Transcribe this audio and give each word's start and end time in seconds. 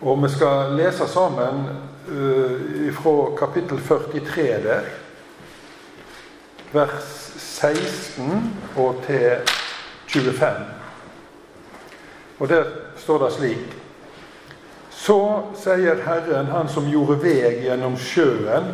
Og 0.00 0.22
vi 0.22 0.28
skal 0.30 0.76
lese 0.78 1.08
sammen 1.10 1.64
uh, 2.08 2.94
fra 2.94 3.34
kapittel 3.38 3.80
43 3.88 4.42
der, 4.62 4.80
vers 6.72 7.32
16 7.36 8.60
og 8.76 9.02
til 9.06 9.30
25. 10.06 10.50
Og 12.38 12.48
der 12.48 12.64
står 12.96 13.24
det 13.24 13.32
slik 13.32 13.76
Så 14.90 15.42
sier 15.56 15.94
Herren, 16.04 16.46
Han 16.46 16.68
som 16.68 16.86
gjorde 16.90 17.18
vei 17.22 17.62
gjennom 17.62 17.96
sjøen, 17.96 18.66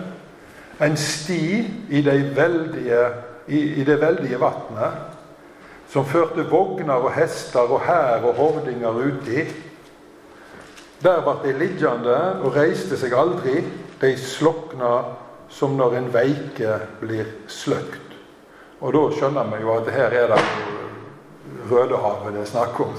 en 0.82 0.96
sti 0.96 1.64
i 1.91 2.00
det 2.02 2.36
veldige, 2.36 3.04
i, 3.46 3.61
i 3.80 3.84
det 3.84 4.00
veldige 4.00 4.41
vatnet, 4.41 4.96
som 5.88 6.06
førte 6.06 6.45
vogner 6.50 6.95
og 6.95 7.12
hester 7.14 7.70
og 7.70 7.80
hær 7.86 8.25
og 8.25 8.34
hovdinger 8.34 8.91
uti. 8.91 9.45
Der 11.05 11.21
ble 11.21 11.34
de 11.43 11.52
liggende 11.59 12.16
og 12.41 12.54
reiste 12.57 12.96
seg 12.96 13.13
aldri. 13.13 13.58
De 14.00 14.14
slokna 14.17 14.93
som 15.53 15.77
når 15.77 15.99
en 15.99 16.07
veike 16.14 16.79
blir 17.03 17.29
sløkt. 17.53 18.00
Og 18.80 18.94
da 18.96 19.03
skjønner 19.13 19.50
vi 19.53 19.61
jo 19.63 19.75
at 19.77 19.90
her 19.93 20.17
er 20.22 20.32
det 20.32 20.40
Rødehavet 21.64 22.35
det 22.35 22.40
er 22.43 22.49
snakk 22.49 22.80
om. 22.80 22.94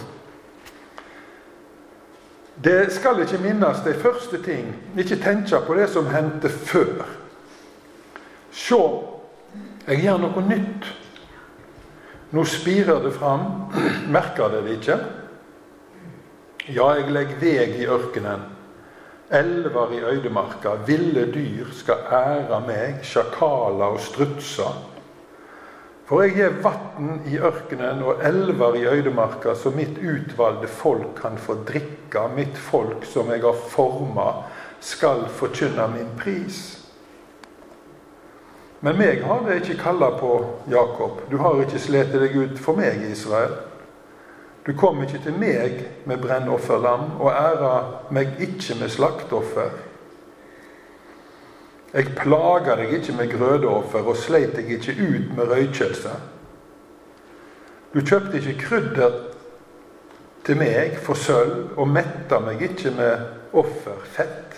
Det 2.63 2.93
skal 2.93 3.19
ikke 3.21 3.41
minnes 3.43 3.81
de 3.85 3.93
første 3.93 4.39
ting. 4.41 4.71
Ikke 4.97 5.19
tenke 5.21 5.59
på 5.67 5.75
det 5.77 5.89
som 5.93 6.07
hendte 6.09 6.49
før. 6.49 7.03
Se, 8.51 8.79
jeg 9.87 10.01
gjør 10.05 10.21
noe 10.23 10.45
nytt. 10.47 10.87
Nå 12.31 12.45
spirer 12.47 13.03
det 13.03 13.13
fram. 13.17 13.67
Merker 14.09 14.49
dere 14.53 14.65
det 14.65 14.79
ikke? 14.79 14.97
Ja, 16.65 16.87
jeg 16.97 17.11
legger 17.13 17.37
veg 17.37 17.75
i 17.77 17.85
ørkenen. 17.85 18.41
Elver 19.29 19.91
i 19.93 19.99
øydemarka. 20.01 20.71
Ville 20.87 21.27
dyr 21.29 21.69
skal 21.77 22.07
ære 22.09 22.57
meg. 22.65 23.03
Sjakaler 23.05 23.93
og 23.93 23.99
strutser. 24.01 24.79
For 26.09 26.21
jeg 26.21 26.33
gir 26.33 26.57
vann 26.65 27.19
i 27.29 27.37
ørkenen 27.37 28.01
og 28.05 28.23
elver 28.25 28.77
i 28.77 28.85
øydemarka, 28.85 29.53
så 29.55 29.69
mitt 29.73 29.97
utvalgte 30.01 30.67
folk 30.67 31.13
kan 31.21 31.37
få 31.37 31.59
drikke. 31.65 32.25
Mitt 32.35 32.57
folk 32.57 33.05
som 33.05 33.29
jeg 33.29 33.41
har 33.45 33.61
forma, 33.69 34.31
skal 34.79 35.25
forkynne 35.29 35.87
min 35.93 36.11
pris. 36.17 36.59
Men 38.81 38.97
meg 38.97 39.21
har 39.25 39.45
det 39.45 39.61
ikke 39.61 39.79
kalla 39.81 40.11
på 40.17 40.33
Jakob. 40.69 41.21
Du 41.29 41.37
har 41.41 41.61
ikke 41.61 41.81
slitt 41.81 42.13
deg 42.13 42.37
ut 42.37 42.59
for 42.61 42.77
meg, 42.77 43.05
Israel. 43.09 43.57
Du 44.65 44.73
kom 44.73 45.01
ikke 45.03 45.21
til 45.21 45.35
meg 45.37 45.81
med 46.09 46.17
brennofferlam, 46.23 47.19
og 47.21 47.29
æra 47.31 47.73
meg 48.09 48.39
ikke 48.41 48.79
med 48.79 48.89
slakteoffer. 48.89 49.75
Jeg 51.93 52.15
plaga 52.17 52.75
deg 52.75 52.95
ikke 52.97 53.13
med 53.15 53.29
grødeoffer 53.31 54.09
og 54.09 54.17
sleit 54.19 54.55
deg 54.57 54.71
ikke 54.75 54.97
ut 54.99 55.29
med 55.37 55.51
røykelse. 55.51 56.15
Du 57.93 58.01
kjøpte 58.01 58.41
ikke 58.41 58.57
krydder 58.65 59.13
til 60.45 60.59
meg 60.59 60.97
for 61.01 61.15
sølv 61.15 61.77
og 61.79 61.87
metta 61.87 62.41
meg 62.43 62.65
ikke 62.65 62.91
med 62.97 63.55
offerfett. 63.55 64.57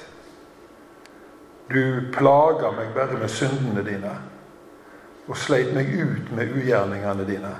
Du 1.70 2.08
plaga 2.16 2.72
meg 2.74 2.96
bare 2.96 3.20
med 3.20 3.30
syndene 3.30 3.84
dine 3.86 4.16
og 5.28 5.36
sleit 5.38 5.74
meg 5.76 5.92
ut 5.92 6.32
med 6.32 6.54
ugjerningene 6.56 7.26
dine. 7.28 7.52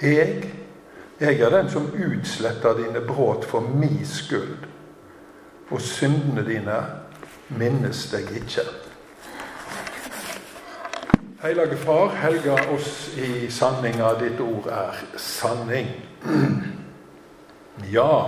Jeg, 0.00 0.48
jeg 1.20 1.40
er 1.40 1.50
den 1.50 1.70
som 1.70 1.90
utsletter 1.92 2.76
dine 2.76 3.00
brudd 3.00 3.44
for 3.44 3.60
mi 3.60 4.04
skyld, 4.04 4.66
og 5.70 5.80
syndene 5.80 6.44
dine 6.46 6.76
minnes 7.48 8.06
deg 8.12 8.30
ikke. 8.36 8.66
Hellige 11.42 11.76
Far, 11.76 12.14
helga 12.18 12.54
oss 12.74 13.10
i 13.16 13.50
sanninga. 13.50 14.14
Ditt 14.18 14.40
ord 14.40 14.66
er 14.66 14.94
sanning. 15.16 15.90
Ja, 17.90 18.26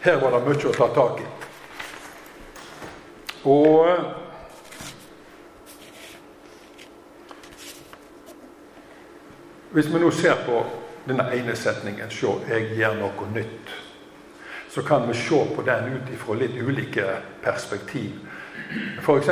her 0.00 0.20
var 0.22 0.36
det 0.36 0.44
mye 0.46 0.68
å 0.70 0.74
ta 0.76 0.86
tak 0.94 1.22
i. 1.22 1.30
Og 3.44 3.88
Hvis 9.74 9.88
vi 9.90 9.98
nå 9.98 10.06
ser 10.14 10.36
på 10.46 10.60
denne 11.08 11.30
ene 11.34 11.56
setningen 11.56 12.10
'Se, 12.10 12.26
jeg 12.48 12.76
gjør 12.76 12.94
noe 13.00 13.32
nytt' 13.34 13.84
så 14.74 14.82
kan 14.82 15.08
vi 15.08 15.14
se 15.14 15.44
på 15.56 15.62
den 15.62 15.84
ut 15.84 16.14
ifra 16.14 16.34
litt 16.34 16.56
ulike 16.62 17.04
perspektiv. 17.42 18.10
F.eks. 19.02 19.26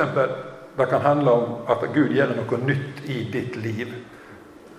det 0.77 0.87
kan 0.87 1.01
handle 1.01 1.31
om 1.31 1.57
at 1.69 1.83
Gud 1.95 2.13
gjør 2.15 2.31
noe 2.37 2.59
nytt 2.63 3.01
i 3.11 3.25
ditt 3.33 3.57
liv. 3.57 3.89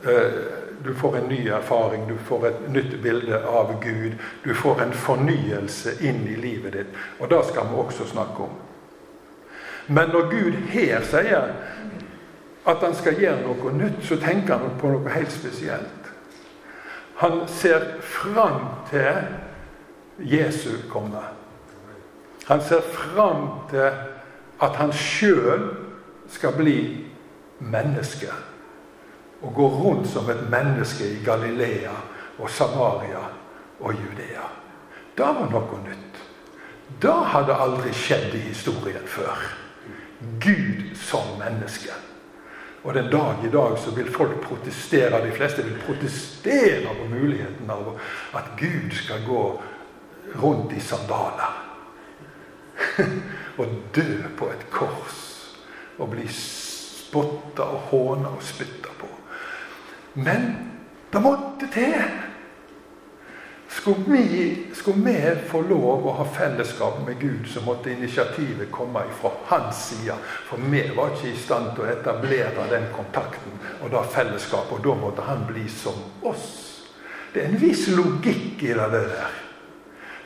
Eh, 0.08 0.38
du 0.86 0.94
får 0.96 1.18
en 1.18 1.28
ny 1.28 1.50
erfaring, 1.50 2.08
du 2.08 2.16
får 2.18 2.48
et 2.48 2.62
nytt 2.72 2.96
bilde 3.04 3.42
av 3.44 3.74
Gud. 3.84 4.16
Du 4.44 4.54
får 4.54 4.82
en 4.82 4.94
fornyelse 4.94 5.98
inn 6.02 6.24
i 6.28 6.36
livet 6.40 6.74
ditt. 6.74 6.96
Og 7.20 7.30
det 7.30 7.42
skal 7.50 7.68
vi 7.68 7.82
også 7.84 8.08
snakke 8.08 8.48
om. 8.48 8.56
Men 9.88 10.16
når 10.16 10.30
Gud 10.32 10.62
her 10.72 11.04
sier 11.04 11.52
at 12.66 12.80
han 12.80 12.96
skal 12.96 13.20
gjøre 13.20 13.44
noe 13.44 13.76
nytt, 13.76 14.00
så 14.08 14.16
tenker 14.16 14.64
han 14.64 14.80
på 14.80 14.96
noe 14.96 15.12
helt 15.12 15.32
spesielt. 15.32 16.03
Han 17.24 17.48
ser 17.48 18.02
fram 18.02 18.66
til 18.90 19.14
Jesu 20.20 20.70
komme. 20.92 21.22
Han 22.46 22.62
ser 22.62 22.82
fram 22.82 23.46
til 23.70 23.86
at 24.60 24.76
han 24.76 24.92
sjøl 24.92 25.70
skal 26.28 26.52
bli 26.58 26.76
menneske. 27.64 28.28
Og 29.40 29.56
gå 29.56 29.70
rundt 29.70 30.10
som 30.12 30.28
et 30.30 30.44
menneske 30.52 31.08
i 31.14 31.24
Galilea 31.24 31.96
og 32.44 32.50
Samaria 32.50 33.24
og 33.80 33.96
Judea. 33.96 34.50
Det 35.16 35.24
var 35.40 35.48
noe 35.48 35.80
nytt. 35.88 36.24
Det 37.00 37.20
hadde 37.32 37.56
aldri 37.56 37.96
skjedd 37.96 38.36
i 38.36 38.48
historien 38.50 39.08
før. 39.08 39.48
Gud 40.44 40.92
som 41.00 41.38
menneske. 41.40 42.03
Og 42.84 42.94
den 42.94 43.10
dag 43.12 43.46
i 43.46 43.50
dag 43.50 43.78
så 43.80 43.92
vil 43.96 44.12
folk 44.12 44.42
protestere, 44.44 45.22
de 45.26 45.32
fleste 45.32 45.64
vil 45.64 45.80
protestere 45.86 46.96
på 46.98 47.08
muligheten 47.10 47.70
av 47.72 47.94
at 48.36 48.50
Gud 48.60 48.92
skal 48.92 49.24
gå 49.28 49.44
rundt 50.42 50.74
i 50.76 50.82
sandaler. 50.84 51.60
og 53.60 53.78
dø 53.96 54.10
på 54.38 54.50
et 54.52 54.66
kors 54.74 55.22
og 56.02 56.10
bli 56.12 56.28
spotta 56.34 57.70
og 57.70 57.90
håna 57.92 58.34
og 58.34 58.44
spytta 58.44 58.92
på. 59.00 59.10
Men 60.14 60.50
det 61.14 61.22
måtte 61.22 61.70
til! 61.74 62.23
Skulle 63.84 64.04
vi, 64.08 64.66
skulle 64.74 65.12
vi, 65.12 65.36
få 65.48 65.60
lov 65.62 66.06
å 66.08 66.12
ha 66.16 66.24
fellesskap 66.32 67.02
med 67.04 67.18
Gud, 67.20 67.50
så 67.52 67.60
måtte 67.66 67.92
initiativet 67.92 68.70
komme 68.72 69.02
fra 69.20 69.32
hans 69.50 69.82
side. 69.90 70.16
For 70.48 70.62
vi 70.72 70.86
var 70.96 71.10
ikke 71.12 71.34
i 71.34 71.42
stand 71.42 71.74
til 71.76 71.84
å 71.84 71.90
etablere 71.92 72.64
den 72.72 72.86
kontakten 72.96 73.58
og 73.82 73.90
det 73.92 74.04
fellesskapet. 74.14 74.78
Og 74.78 74.86
da 74.86 74.94
måtte 75.02 75.26
han 75.28 75.44
bli 75.50 75.66
som 75.68 75.98
oss. 76.24 76.46
Det 77.34 77.42
er 77.44 77.50
en 77.50 77.60
viss 77.60 77.90
logikk 77.92 78.64
i 78.64 78.70
det 78.72 78.86
der. 78.94 79.34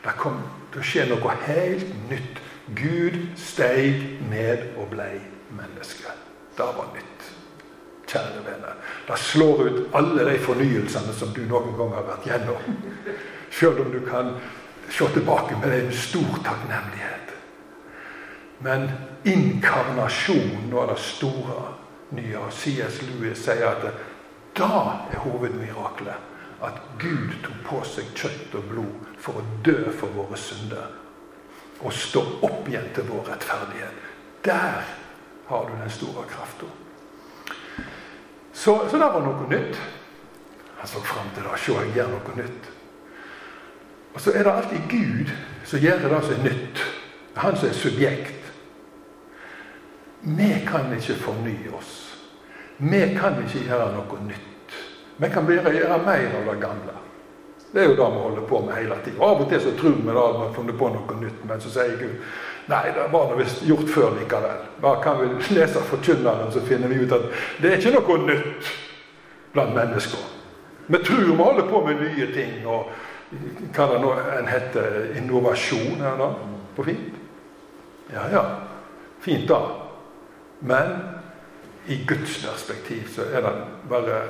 Det 0.03 0.13
kom 0.21 0.37
til 0.75 0.83
å 0.83 0.85
skje 0.91 1.07
noe 1.09 1.37
helt 1.47 1.95
nytt. 2.11 2.43
Gud 2.77 3.17
steig 3.41 4.03
ned 4.29 4.67
og 4.75 4.91
blei 4.91 5.15
menneske. 5.57 6.13
Det 6.59 6.67
var 6.77 6.93
nytt. 6.93 7.25
Kjære 8.05 8.45
venner. 8.51 8.77
Det 9.09 9.17
slår 9.17 9.65
ut 9.65 9.97
alle 9.97 10.29
de 10.29 10.37
fornyelsene 10.45 11.17
som 11.17 11.33
du 11.33 11.41
noen 11.49 11.73
gang 11.81 11.97
har 11.97 12.05
vært 12.11 12.29
gjennom. 12.29 12.69
Selv 13.51 13.81
om 13.81 13.91
du 13.91 13.99
kan 14.05 14.35
se 14.89 15.07
tilbake 15.13 15.57
med 15.61 15.79
en 15.79 15.91
stor 15.91 16.39
takknemlighet. 16.43 17.33
Men 18.59 18.89
inkarnasjonen 19.23 20.71
var 20.71 20.87
det 20.87 20.99
store 20.99 21.63
nye. 22.09 22.37
Og 22.37 22.53
C.S. 22.53 23.01
Lewis 23.01 23.43
sier 23.45 23.67
at 23.69 23.89
da 24.57 24.81
er 25.11 25.21
hovedmiraklet 25.21 26.63
at 26.65 26.79
Gud 26.99 27.35
tok 27.43 27.57
på 27.67 27.81
seg 27.85 28.07
kjøtt 28.17 28.55
og 28.57 28.71
blod 28.71 29.11
for 29.21 29.37
å 29.37 29.43
dø 29.65 29.91
for 29.93 30.13
våre 30.15 30.39
synder. 30.41 30.87
Og 31.85 31.93
stå 31.93 32.23
opp 32.41 32.65
igjen 32.69 32.87
til 32.95 33.05
vår 33.11 33.29
rettferdighet. 33.29 33.99
Der 34.45 34.87
har 35.47 35.67
du 35.67 35.75
den 35.77 35.93
store 35.93 36.25
krafta. 36.29 36.65
Så, 38.53 38.73
så 38.89 38.97
det 38.97 39.11
var 39.13 39.21
noe 39.21 39.45
nytt. 39.51 39.77
Han 40.79 40.89
så 40.89 41.01
fram 41.05 41.29
til 41.35 41.45
det. 41.45 41.59
Se, 41.61 41.77
jeg 41.77 41.93
gjør 41.99 42.09
noe 42.15 42.39
nytt. 42.39 42.71
Og 44.17 44.21
så 44.21 44.31
er 44.33 44.43
det 44.43 44.51
alltid 44.51 44.85
Gud 44.89 45.29
som 45.69 45.79
gjør 45.79 45.99
det 46.09 46.19
som 46.25 46.31
er 46.33 46.43
nytt. 46.43 46.79
Han 47.37 47.57
som 47.57 47.69
er 47.69 47.73
subjekt. 47.77 48.47
Vi 50.21 50.47
kan 50.65 50.89
ikke 50.95 51.19
fornye 51.21 51.73
oss. 51.77 51.91
Vi 52.77 53.01
kan 53.13 53.37
ikke 53.43 53.61
gjøre 53.67 53.91
noe 53.93 54.21
nytt. 54.25 54.73
Vi 55.21 55.29
kan 55.29 55.45
bare 55.45 55.73
gjøre 55.75 55.99
mer 56.01 56.33
av 56.39 56.49
det 56.49 56.55
gamle. 56.63 56.95
Det 57.71 57.83
er 57.83 57.85
jo 57.91 57.95
det 57.99 58.07
vi 58.15 58.23
holder 58.23 58.47
på 58.49 58.61
med 58.65 58.75
hele 58.75 58.97
tida. 59.05 59.21
Av 59.21 59.41
og 59.43 59.49
til 59.51 59.61
så 59.61 59.73
tror 59.77 59.99
vi 60.01 60.09
at 60.09 60.15
vi 60.15 60.41
har 60.41 60.53
funnet 60.55 60.79
på 60.79 60.89
noe 60.95 61.17
nytt, 61.21 61.43
men 61.45 61.61
så 61.61 61.73
sier 61.75 61.97
Gud 61.99 62.15
nei, 62.67 62.87
det 62.95 63.05
var 63.11 63.29
nå 63.29 63.37
visst 63.37 63.61
gjort 63.69 63.91
før 63.93 64.15
likevel. 64.17 64.63
Bare 64.81 65.03
kan 65.03 65.21
vi 65.21 65.55
lese 65.55 65.83
Forkynneren, 65.91 66.49
så 66.51 66.63
finner 66.65 66.89
vi 66.89 67.03
ut 67.05 67.13
at 67.13 67.29
det 67.61 67.69
er 67.69 67.77
ikke 67.77 67.93
noe 67.99 68.17
nytt 68.25 68.71
blant 69.53 69.77
mennesker. 69.77 70.25
Vi 70.87 71.03
tror 71.05 71.21
vi 71.21 71.37
holder 71.37 71.69
på 71.69 71.83
med 71.85 72.01
nye 72.01 72.27
ting, 72.33 72.65
og 72.65 72.89
det 73.29 73.99
nå 74.01 74.11
en 74.13 74.47
heter, 74.47 75.17
innovasjon, 75.17 76.01
her 76.01 76.17
da, 76.17 76.31
på 76.75 76.83
fint? 76.87 77.15
Ja 78.13 78.27
ja, 78.31 78.43
fint 79.19 79.47
da. 79.49 79.59
Men 80.59 80.93
i 81.87 81.97
Guds 82.07 82.39
perspektiv 82.45 83.09
så 83.15 83.27
er 83.27 83.43
det 83.43 83.53
bare 83.89 84.21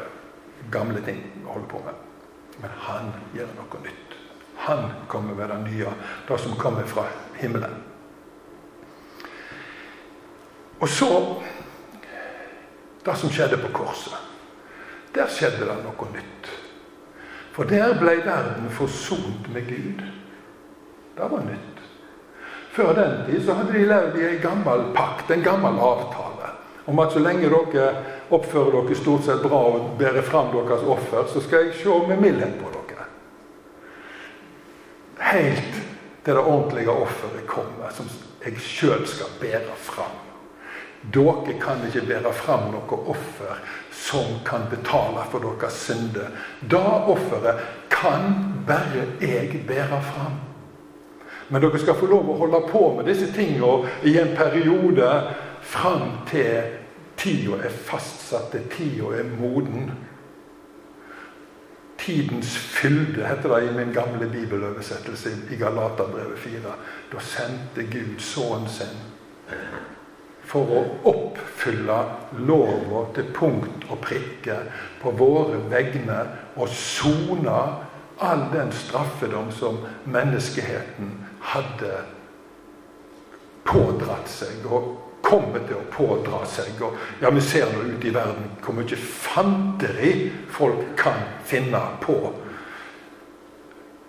gamle 0.72 1.02
ting 1.06 1.22
vi 1.36 1.46
holder 1.46 1.68
på 1.70 1.82
med. 1.86 1.94
Men 2.62 2.74
han 2.88 3.12
gjør 3.38 3.54
noe 3.60 3.84
nytt. 3.84 4.16
Han 4.66 4.90
kommer 5.08 5.38
med 5.38 5.50
det 5.50 5.60
nye, 5.68 5.94
det 6.28 6.40
som 6.42 6.58
kommer 6.58 6.90
fra 6.90 7.06
himmelen. 7.38 7.76
Og 10.80 10.90
så 10.90 11.10
det 13.06 13.16
som 13.16 13.32
skjedde 13.32 13.58
på 13.62 13.72
korset. 13.74 14.18
Der 15.16 15.30
skjedde 15.32 15.66
det 15.66 15.78
noe 15.86 16.10
nytt. 16.14 16.50
For 17.58 17.66
der 17.66 17.96
ble 17.98 18.20
verden 18.22 18.70
forsont 18.70 19.48
med 19.54 19.66
Gud. 19.66 20.04
Det 21.18 21.30
var 21.32 21.42
nytt. 21.42 21.80
Før 22.72 22.94
den 22.94 23.16
tid 23.26 23.46
så 23.46 23.56
hadde 23.58 23.74
de 23.74 23.88
levd 23.90 24.20
i 24.20 24.28
en 24.28 24.42
gammel 24.44 24.84
pakt, 24.94 25.32
en 25.34 25.42
gammel 25.42 25.80
avtale, 25.82 26.52
om 26.86 27.00
at 27.02 27.16
så 27.16 27.24
lenge 27.26 27.50
dere 27.50 27.88
oppfører 28.30 28.76
dere 28.76 29.00
stort 29.00 29.26
sett 29.26 29.42
bra 29.42 29.64
og 29.72 29.96
bærer 29.98 30.22
fram 30.22 30.54
deres 30.54 30.86
offer, 30.86 31.26
så 31.34 31.42
skal 31.42 31.66
jeg 31.66 31.80
se 31.80 31.98
med 32.12 32.22
mildhet 32.22 32.62
på 32.62 32.70
dere. 32.76 33.10
Helt 35.32 35.82
til 36.22 36.38
det 36.38 36.44
ordentlige 36.44 36.94
offeret 36.94 37.50
kommer, 37.50 37.90
som 37.90 38.06
jeg 38.46 38.62
sjøl 38.62 39.08
skal 39.10 39.34
bære 39.42 39.82
fram. 39.90 40.27
Dere 41.14 41.56
kan 41.62 41.84
ikke 41.88 42.06
bære 42.08 42.34
fram 42.34 42.72
noe 42.74 43.00
offer 43.14 43.60
som 43.94 44.40
kan 44.46 44.68
betale 44.72 45.24
for 45.32 45.44
deres 45.44 45.78
synder. 45.88 46.34
Da 46.72 46.84
offeret 47.12 47.64
kan 47.90 48.34
bare 48.68 49.06
jeg 49.22 49.64
bære 49.68 50.02
fram. 50.14 50.40
Men 51.50 51.62
dere 51.62 51.80
skal 51.80 51.96
få 51.96 52.10
lov 52.12 52.30
å 52.30 52.40
holde 52.42 52.66
på 52.72 52.84
med 52.98 53.08
disse 53.08 53.30
tingene 53.34 53.88
i 54.04 54.18
en 54.20 54.36
periode 54.36 55.12
fram 55.62 56.12
til 56.28 56.76
Tida 57.18 57.58
er 57.66 57.74
fastsatt, 57.74 58.54
tida 58.70 59.10
er 59.18 59.26
moden. 59.40 59.92
Tidens 61.98 62.58
fylde, 62.58 63.26
heter 63.26 63.56
det 63.56 63.64
i 63.66 63.74
min 63.74 63.94
gamle 63.94 64.30
bibeløversettelse 64.30 65.32
i 65.52 65.58
Galaterbrevet 65.58 66.38
4. 66.40 66.76
Da 67.12 67.24
sendte 67.26 67.88
Gud 67.90 68.20
sønnen 68.22 68.70
sin 68.70 68.94
for 70.48 70.72
å 70.72 70.84
oppfylle 71.12 71.98
lova 72.48 73.04
til 73.16 73.32
punkt 73.36 73.88
og 73.90 74.00
prikke 74.06 74.62
på 75.02 75.12
våre 75.20 75.60
vegne 75.72 76.22
og 76.56 76.72
sone 76.72 77.58
all 78.18 78.46
den 78.54 78.72
straffedom 78.74 79.52
som 79.54 79.82
menneskeheten 80.06 81.12
hadde 81.54 82.00
pådratt 83.68 84.32
seg. 84.32 84.66
og 84.66 84.96
kommer 85.28 85.60
til 85.68 85.76
å 85.76 85.88
pådra 85.92 86.46
seg. 86.48 86.82
Og 86.82 86.96
ja, 87.22 87.30
Vi 87.30 87.42
ser 87.42 87.72
nå 87.74 87.84
ute 87.84 88.08
i 88.08 88.14
verden 88.14 88.52
hvor 88.64 88.78
mye 88.78 88.98
fanteri 88.98 90.32
folk 90.50 90.96
kan 90.98 91.20
finne 91.46 91.82
på 92.02 92.18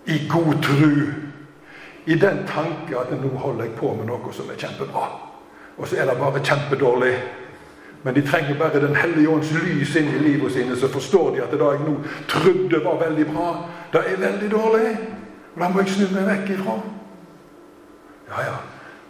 i 0.07 0.19
god 0.27 0.63
tru. 0.63 1.13
I 2.05 2.15
den 2.15 2.45
tanke 2.47 2.97
at 2.97 3.11
nå 3.11 3.33
holder 3.37 3.67
jeg 3.67 3.75
på 3.77 3.91
med 3.93 4.07
noe 4.09 4.33
som 4.33 4.49
er 4.49 4.57
kjempebra. 4.57 5.28
Og 5.79 5.87
så 5.87 5.97
er 5.97 6.09
det 6.09 6.17
bare 6.19 6.43
kjempedårlig. 6.43 7.13
Men 8.03 8.15
de 8.15 8.21
trenger 8.23 8.55
bare 8.59 8.79
Den 8.79 8.95
hellige 8.95 9.29
ånds 9.29 9.51
lys 9.51 9.95
inn 9.95 10.07
i 10.15 10.23
livet 10.23 10.51
sine, 10.51 10.75
så 10.75 10.87
forstår 10.87 11.35
de 11.35 11.43
at 11.43 11.51
det 11.51 11.59
da 11.59 11.73
jeg 11.75 11.83
nå 11.87 11.97
trodde 12.27 12.83
var 12.83 12.99
veldig 13.01 13.25
bra, 13.33 13.47
det 13.93 14.03
er 14.07 14.21
veldig 14.21 14.51
dårlig. 14.51 14.97
Og 15.55 15.61
da 15.61 15.69
må 15.69 15.83
jeg 15.83 15.95
snu 15.95 16.05
meg 16.15 16.27
vekk 16.29 16.51
ifra. 16.55 16.75
Ja, 18.29 18.43
ja 18.47 18.59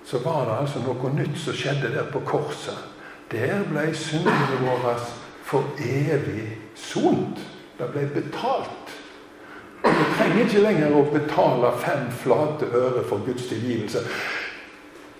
så 0.09 0.17
var 0.17 0.45
det 0.45 0.57
altså 0.57 0.79
noe 0.81 1.11
nytt 1.13 1.35
som 1.37 1.53
skjedde 1.53 1.91
der 1.93 2.07
på 2.09 2.23
korset. 2.25 2.77
Der 3.29 3.61
ble 3.69 3.91
syndene 3.93 4.57
våre 4.63 4.95
for 5.45 5.67
evig 5.85 6.47
sont. 6.73 7.37
Det 7.77 7.91
ble 7.93 8.07
betalt. 8.15 8.95
Vi 9.83 10.07
trenger 10.17 10.41
ikke 10.47 10.63
lenger 10.63 10.95
å 10.97 11.03
betale 11.13 11.69
fem 11.83 12.09
flate 12.23 12.71
øre 12.73 13.03
for 13.05 13.21
Guds 13.25 13.45
tilgivelse. 13.51 14.01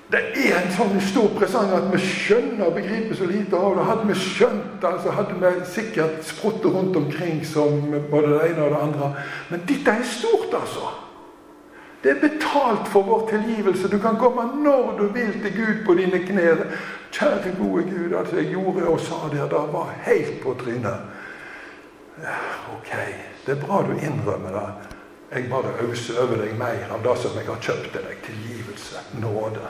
Det 0.09 0.21
er 0.41 0.55
en 0.57 0.71
sånn 0.73 0.95
stor 1.05 1.27
presang 1.37 1.69
at 1.75 1.91
vi 1.91 1.99
skjønner 2.01 2.65
og 2.65 2.77
begriper 2.79 3.13
så 3.17 3.27
lite 3.29 3.57
av 3.57 3.75
det. 3.77 3.83
Hadde 3.85 4.07
vi 4.09 4.15
skjønt 4.17 4.79
det, 4.81 4.93
så 5.03 5.13
hadde 5.13 5.35
vi 5.37 5.51
sikkert 5.69 6.23
sprutt 6.25 6.65
rundt 6.65 6.97
omkring 6.97 7.43
som 7.45 7.83
både 8.09 8.31
det 8.31 8.47
ene 8.47 8.63
og 8.65 8.73
det 8.73 8.79
andre. 8.87 9.09
Men 9.51 9.67
dette 9.69 9.93
er 9.93 10.07
stort, 10.09 10.55
altså. 10.57 10.95
Det 12.01 12.15
er 12.15 12.21
betalt 12.23 12.87
for 12.89 13.05
vår 13.05 13.27
tilgivelse. 13.29 13.91
Du 13.91 13.99
kan 14.01 14.17
komme 14.17 14.47
når 14.63 14.95
du 14.97 15.03
vil 15.13 15.33
til 15.43 15.53
Gud 15.53 15.83
på 15.85 15.93
dine 15.99 16.21
knær. 16.25 16.63
Kjære, 17.11 17.53
gode 17.59 17.83
Gud, 17.83 18.15
at 18.17 18.33
jeg 18.33 18.49
gjorde 18.53 18.87
og 18.87 18.99
sa 18.99 19.19
det, 19.31 19.45
det 19.51 19.65
var 19.73 19.93
helt 20.05 20.39
på 20.43 20.55
trynet. 20.63 21.05
Ok, 22.73 22.89
det 23.45 23.53
er 23.55 23.61
bra 23.61 23.83
du 23.85 23.93
innrømmer 23.93 24.57
det. 24.57 24.95
Jeg 25.35 25.49
bare 25.51 25.75
auser 25.85 26.17
over 26.23 26.41
deg 26.41 26.57
mer 26.57 26.89
av 26.89 27.05
det 27.05 27.15
som 27.21 27.37
jeg 27.37 27.45
har 27.45 27.61
kjøpt 27.61 27.91
til 27.93 28.07
deg. 28.07 28.17
Tilgivelse, 28.25 29.05
nåde, 29.21 29.69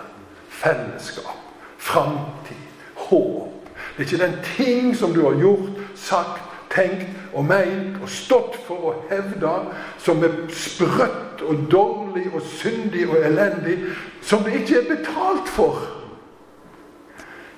fellesskap, 0.60 1.40
framtid, 1.78 2.68
håp. 2.96 3.70
Det 3.98 4.06
er 4.06 4.12
ikke 4.12 4.26
den 4.26 4.38
ting 4.56 4.98
som 4.98 5.14
du 5.14 5.24
har 5.26 5.40
gjort, 5.40 5.70
sagt, 5.96 6.44
tenkt 6.70 7.08
og 7.34 7.46
meint 7.50 7.98
og 8.02 8.10
stått 8.12 8.58
for 8.68 8.92
å 8.92 8.96
hevde, 9.10 9.54
som 10.02 10.24
er 10.24 10.36
sprøtt 10.54 11.42
og 11.46 11.66
dårlig 11.72 12.28
og 12.34 12.44
syndig 12.46 13.08
og 13.10 13.18
elendig, 13.26 13.80
som 14.22 14.44
det 14.46 14.62
ikke 14.62 14.82
er 14.82 14.90
betalt 14.92 15.50
for. 15.50 15.82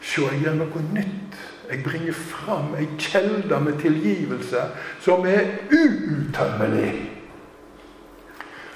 Se, 0.01 0.23
jeg 0.25 0.41
gjør 0.43 0.61
noe 0.63 0.85
nytt. 0.95 1.39
Jeg 1.71 1.83
bringer 1.85 2.13
fram 2.13 2.73
ei 2.75 2.87
kjelde 2.99 3.59
med 3.63 3.77
tilgivelse 3.79 4.65
som 5.03 5.23
er 5.29 5.53
uuttømmelig. 5.71 6.95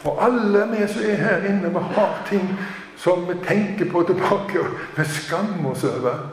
Og 0.06 0.22
alle 0.22 0.62
vi 0.72 0.86
som 0.88 1.04
er 1.04 1.20
her 1.20 1.48
inne, 1.50 1.74
vi 1.74 1.82
har 1.98 2.22
ting 2.30 2.46
som 3.06 3.28
vi 3.28 3.36
tenker 3.46 3.86
på 3.92 4.02
tilbake 4.04 4.60
og 4.64 4.78
vi 4.98 5.04
skammer 5.06 5.76
oss 5.76 5.84
over. 5.86 6.24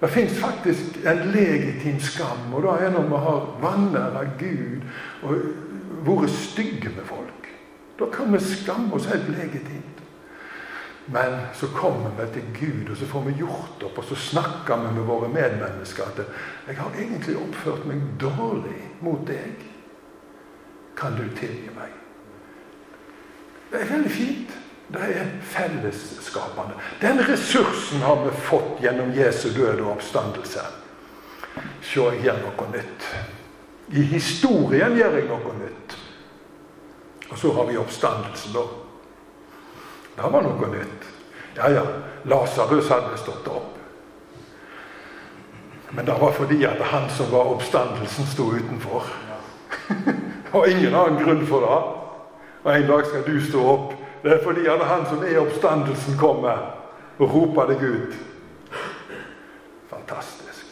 Det 0.00 0.08
fins 0.10 0.38
faktisk 0.40 0.96
en 1.06 1.20
legitim 1.30 2.00
skam, 2.02 2.48
og 2.56 2.64
det 2.64 2.72
er 2.86 2.94
når 2.94 3.04
vi 3.06 3.18
har 3.24 3.44
vanæra 3.62 4.22
Gud 4.40 4.80
og 5.22 5.36
vært 6.08 6.32
stygge 6.34 6.90
med 6.96 7.04
folk. 7.06 7.50
Da 8.00 8.08
kan 8.10 8.32
vi 8.32 8.40
skamme 8.42 8.96
oss 8.96 9.06
helt 9.12 9.28
legitimt. 9.28 10.00
Men 11.06 11.36
så 11.54 11.68
kommer 11.76 12.10
vi 12.18 12.26
til 12.32 12.48
Gud, 12.56 12.90
og 12.90 12.96
så 12.96 13.06
får 13.06 13.22
vi 13.28 13.36
gjort 13.42 13.84
opp, 13.86 13.98
og 13.98 14.04
så 14.08 14.14
snakker 14.14 14.76
vi 14.76 14.94
med 14.96 15.06
våre 15.06 15.28
medmennesker 15.28 16.02
at 16.02 16.26
'Jeg 16.66 16.76
har 16.76 16.90
egentlig 16.98 17.36
oppført 17.36 17.86
meg 17.86 18.02
dårlig 18.20 18.82
mot 19.00 19.26
deg. 19.26 19.54
Kan 20.96 21.12
du 21.12 21.36
tilgi 21.36 21.70
meg?' 21.76 22.00
Det 23.72 23.80
er 23.80 23.94
veldig 23.94 24.10
fint. 24.10 24.58
Det 24.92 25.00
er 25.00 25.26
fellesskapende. 25.42 26.74
Den 27.00 27.20
ressursen 27.28 28.02
har 28.02 28.24
vi 28.24 28.30
fått 28.30 28.82
gjennom 28.82 29.12
Jesu 29.14 29.50
død 29.54 29.80
og 29.80 29.92
oppstandelse. 29.92 30.64
Se, 31.82 32.00
jeg 32.00 32.24
gjør 32.24 32.40
noe 32.42 32.66
nytt. 32.72 33.06
I 33.94 34.02
historien 34.10 34.96
gjør 34.98 35.18
jeg 35.18 35.28
noe 35.28 35.54
nytt. 35.60 35.96
Og 37.30 37.38
så 37.38 37.52
har 37.54 37.68
vi 37.68 37.78
oppstandelsen, 37.78 38.54
da. 38.54 38.64
Det 40.16 40.32
var 40.32 40.42
noe 40.42 40.72
nytt. 40.74 41.06
Ja, 41.56 41.70
ja, 41.70 41.84
Lasarus 42.24 42.90
hadde 42.90 43.18
stått 43.18 43.46
opp. 43.48 43.78
Men 45.90 46.06
det 46.06 46.18
var 46.18 46.34
fordi 46.34 46.64
at 46.66 46.82
han 46.90 47.06
som 47.14 47.30
var 47.30 47.54
oppstandelsen, 47.54 48.26
sto 48.26 48.50
utenfor. 48.54 49.06
Var 50.50 50.66
ingen 50.66 50.94
annen 50.94 51.18
grunn 51.22 51.42
for 51.46 51.62
det. 51.62 51.78
Og 52.62 52.70
en 52.74 52.86
dag 52.86 53.04
skal 53.06 53.22
du 53.26 53.36
stå 53.42 53.60
opp 53.70 53.92
det 54.22 54.32
er 54.32 54.44
fordi 54.44 54.66
at 54.68 54.84
han 54.86 55.06
som 55.08 55.22
er 55.24 55.38
oppstandelsen, 55.40 56.18
kommer 56.18 56.76
og 57.18 57.34
roper 57.34 57.72
deg 57.72 57.82
ut. 57.82 58.14
Fantastisk. 59.90 60.66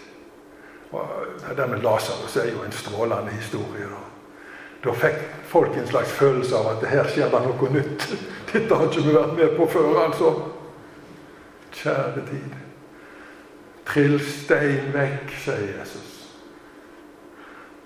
Og 0.91 1.09
Det 1.57 1.71
med 1.71 1.83
Lasarus 1.83 2.37
er 2.37 2.51
jo 2.53 2.63
en 2.65 2.73
strålende 2.73 3.31
historie. 3.31 3.89
Da. 3.89 4.05
da 4.85 4.95
fikk 4.95 5.19
folk 5.45 5.77
en 5.77 5.87
slags 5.87 6.13
følelse 6.13 6.57
av 6.57 6.71
at 6.77 6.89
her 6.89 7.09
skjer 7.09 7.33
det 7.33 7.43
noe 7.45 7.73
nytt. 7.73 8.07
Dette 8.53 8.75
har 8.75 8.89
ikke 8.89 9.05
vi 9.05 9.17
vært 9.17 9.37
med 9.37 9.57
på 9.57 9.67
før, 9.73 10.01
altså. 10.05 10.33
Kjære 11.73 12.25
tid. 12.31 12.55
Trill 13.89 14.21
stein 14.21 14.93
vekk, 14.93 15.33
sier 15.45 15.73
Jesus. 15.79 16.15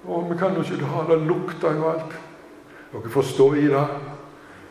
Å, 0.02 0.22
vi 0.26 0.38
kan 0.38 0.56
jo 0.58 0.64
ikke 0.66 0.90
ha 0.90 1.06
det 1.10 1.20
lukter 1.26 1.78
jo 1.78 1.90
alt. 1.92 2.16
Dere 2.92 3.10
får 3.14 3.28
stå 3.30 3.46
i 3.54 3.68
det. 3.70 3.84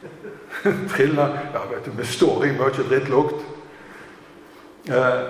Triller 0.96 1.40
Ja, 1.54 1.60
vet 1.72 1.86
du, 1.86 1.92
vi 1.98 2.06
står 2.06 2.46
i 2.46 2.52
mye 2.58 2.86
drittlukt. 2.90 3.46
Eh, 4.90 5.22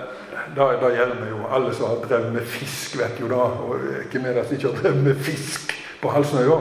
det, 0.56 0.68
da 0.82 0.90
gjelder 0.90 1.30
jo 1.30 1.46
alle 1.52 1.74
som 1.76 1.90
har 1.90 2.04
drevet 2.06 2.34
med 2.34 2.48
fisk, 2.48 2.98
vet 3.00 3.20
jo 3.20 3.30
da. 3.32 3.44
Og 3.66 3.88
ikke 4.06 4.24
vi 4.24 4.34
som 4.34 4.56
ikke 4.56 4.68
har 4.72 4.82
drevet 4.82 5.04
med 5.04 5.24
fisk 5.24 5.74
på 6.02 6.12
Halsnøya. 6.12 6.60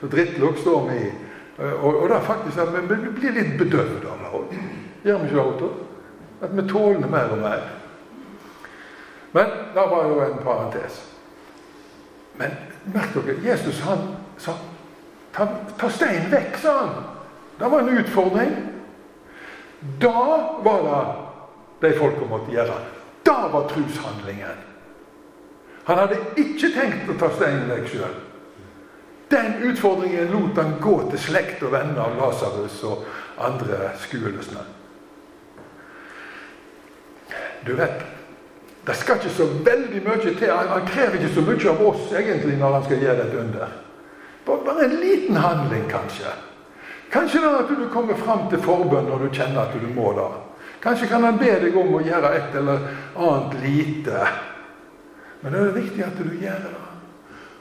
Så 0.00 0.10
drittlukt 0.12 0.60
står 0.60 0.88
vi 0.90 1.00
i. 1.06 1.10
Eh, 1.58 1.72
og, 1.84 2.02
og 2.02 2.08
det 2.08 2.16
er 2.16 2.28
faktisk 2.28 2.58
at 2.58 2.72
vi, 2.74 2.84
vi 2.94 3.16
blir 3.20 3.36
litt 3.36 3.58
bedøvd 3.58 4.06
av 4.12 4.22
det. 4.22 4.62
Gjør 5.04 5.18
vi 5.18 5.28
ikke 5.28 5.36
det, 5.36 5.44
Otto? 5.46 5.72
At 6.42 6.56
vi 6.56 6.68
tåler 6.68 7.08
mer 7.08 7.32
og 7.32 7.38
mer. 7.44 7.68
Men 9.32 9.52
det 9.74 9.84
var 9.90 10.08
jo 10.08 10.20
en 10.24 10.40
parentes. 10.44 11.02
Men 12.36 12.56
merk 12.94 13.14
dere, 13.14 13.36
Jesus 13.44 13.80
han 13.84 14.08
sa 14.38 14.52
ta, 15.32 15.46
ta 15.78 15.88
steinen 15.92 16.30
vekk, 16.32 16.58
sa 16.60 16.74
han. 16.78 17.15
Det 17.58 17.68
var 17.68 17.80
en 17.80 17.98
utfordring. 17.98 18.56
Da 20.00 20.60
var 20.62 20.82
det 21.80 21.88
de 21.88 21.98
folka 21.98 22.26
måtte 22.28 22.52
gjøre. 22.52 22.78
Da 23.22 23.48
var 23.52 23.68
trushandlingen. 23.68 24.64
Han 25.86 25.98
hadde 25.98 26.18
ikke 26.40 26.72
tenkt 26.74 27.10
å 27.10 27.18
ta 27.20 27.30
steinen 27.36 27.68
vekk 27.70 27.92
sjøl. 27.92 28.16
Den 29.30 29.60
utfordringen 29.68 30.30
lot 30.30 30.58
han 30.58 30.76
gå 30.82 30.96
til 31.10 31.20
slekt 31.20 31.62
og 31.66 31.72
venner 31.74 32.04
av 32.04 32.18
Lasarus 32.18 32.78
og 32.86 33.06
andre 33.42 33.92
skueløsne. 34.02 34.62
Du 37.66 37.72
vet, 37.74 38.04
det 38.86 38.94
skal 38.94 39.18
ikke 39.18 39.34
så 39.34 39.46
veldig 39.66 40.02
mye 40.06 40.34
til. 40.38 40.52
Han, 40.52 40.86
krever 40.86 41.18
ikke 41.18 41.34
så 41.34 41.42
mye 41.46 41.70
av 41.72 41.86
oss 41.88 42.12
egentlig 42.14 42.58
når 42.60 42.76
han 42.78 42.84
skal 42.86 43.02
gjøre 43.02 43.24
et 43.26 43.40
under. 43.40 43.72
Bare 44.46 44.76
en 44.84 45.00
liten 45.02 45.40
handling, 45.42 45.88
kanskje. 45.90 46.34
Kanskje 47.12 47.40
da 47.40 47.52
at 47.60 47.70
du 47.70 47.86
kommer 47.92 48.18
fram 48.18 48.48
til 48.50 48.62
forbønn 48.62 49.08
når 49.10 49.26
du 49.26 49.28
kjenner 49.34 49.62
at 49.66 49.74
du 49.78 49.86
må 49.94 50.12
det. 50.16 50.26
Kanskje 50.82 51.08
kan 51.10 51.24
han 51.24 51.38
be 51.38 51.52
deg 51.62 51.76
om 51.76 51.94
å 51.96 52.02
gjøre 52.04 52.32
et 52.36 52.58
eller 52.58 52.84
annet 53.14 53.56
lite. 53.62 54.26
Men 55.40 55.52
det 55.52 55.62
er 55.62 55.78
viktig 55.78 56.04
at 56.04 56.18
du 56.18 56.34
gjør 56.40 56.66
det. 56.66 56.74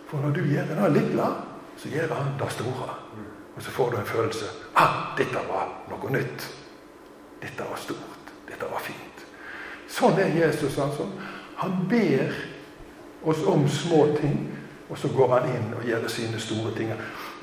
For 0.10 0.22
når 0.22 0.36
du 0.36 0.44
gjør 0.50 0.70
det 0.72 0.92
lille, 0.94 1.30
så 1.78 1.90
gjør 1.90 2.14
han 2.18 2.36
det 2.40 2.52
store. 2.54 2.90
Og 3.56 3.64
så 3.64 3.72
får 3.72 3.92
du 3.92 3.98
en 3.98 4.06
følelse 4.06 4.46
ah, 4.76 5.16
dette 5.18 5.42
var 5.48 5.70
noe 5.90 6.12
nytt. 6.12 6.50
Dette 7.42 7.64
var 7.70 7.80
stort. 7.80 8.34
Dette 8.48 8.68
var 8.72 8.84
fint. 8.84 9.24
Sånn 9.88 10.20
er 10.20 10.34
Jesus, 10.36 10.78
altså. 10.82 11.08
Han 11.62 11.86
ber 11.90 12.34
oss 13.24 13.44
om 13.48 13.64
små 13.70 14.06
ting, 14.20 14.36
og 14.90 14.98
så 15.00 15.10
går 15.14 15.32
han 15.38 15.48
inn 15.54 15.70
og 15.78 15.86
gjør 15.88 16.08
sine 16.12 16.40
store 16.42 16.74
ting. 16.76 16.92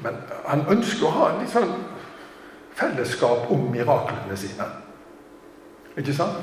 Men 0.04 0.21
han 0.47 0.66
ønsker 0.71 1.09
å 1.09 1.14
ha 1.16 1.30
en 1.30 1.40
litt 1.42 1.54
sånn 1.54 1.73
fellesskap 2.75 3.50
om 3.50 3.69
miraklene 3.73 4.37
sine. 4.37 4.67
Ikke 5.97 6.14
sant? 6.17 6.41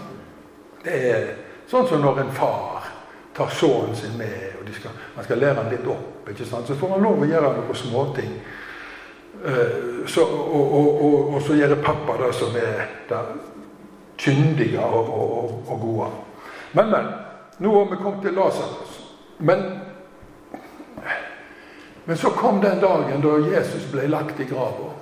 Det 0.83 0.95
er 1.09 1.27
sånn 1.69 1.87
som 1.89 2.01
når 2.03 2.23
en 2.23 2.31
far 2.35 2.87
tar 3.35 3.51
sønnen 3.55 3.95
sin 3.95 4.17
med, 4.17 4.55
og 4.59 4.69
skal, 4.75 4.95
man 5.15 5.25
skal 5.25 5.41
lære 5.41 5.61
han 5.61 5.71
litt 5.71 5.87
opp. 5.87 6.29
ikke 6.29 6.45
sant? 6.45 6.67
Så 6.67 6.77
får 6.77 6.95
han 6.95 7.03
lov 7.03 7.23
å 7.23 7.29
gjøre 7.29 7.53
noen 7.57 7.77
småting. 7.77 8.33
Uh, 9.39 10.03
og, 10.19 10.31
og, 10.55 10.87
og, 11.05 11.35
og, 11.35 11.41
så 11.45 11.55
gjør 11.55 11.75
det 11.75 11.83
pappa 11.85 12.17
det 12.19 12.33
som 12.35 12.55
er 12.59 12.81
det 13.07 13.19
kyndige 14.19 14.83
og, 14.83 15.13
og, 15.69 15.75
gode. 15.79 16.09
Men, 16.73 16.91
men. 16.91 17.11
Nå 17.59 17.71
har 17.75 17.87
vi 17.91 17.99
kommet 17.99 18.21
til 18.23 18.35
Lasarus. 18.35 18.99
Men, 19.37 19.63
men 22.05 22.17
så 22.17 22.31
kom 22.35 22.61
den 22.63 22.79
dagen 22.79 23.23
da 23.23 23.35
Jesus 23.51 23.87
ble 23.91 24.07
lagt 24.11 24.39
i 24.39 24.47
grava. 24.47 24.93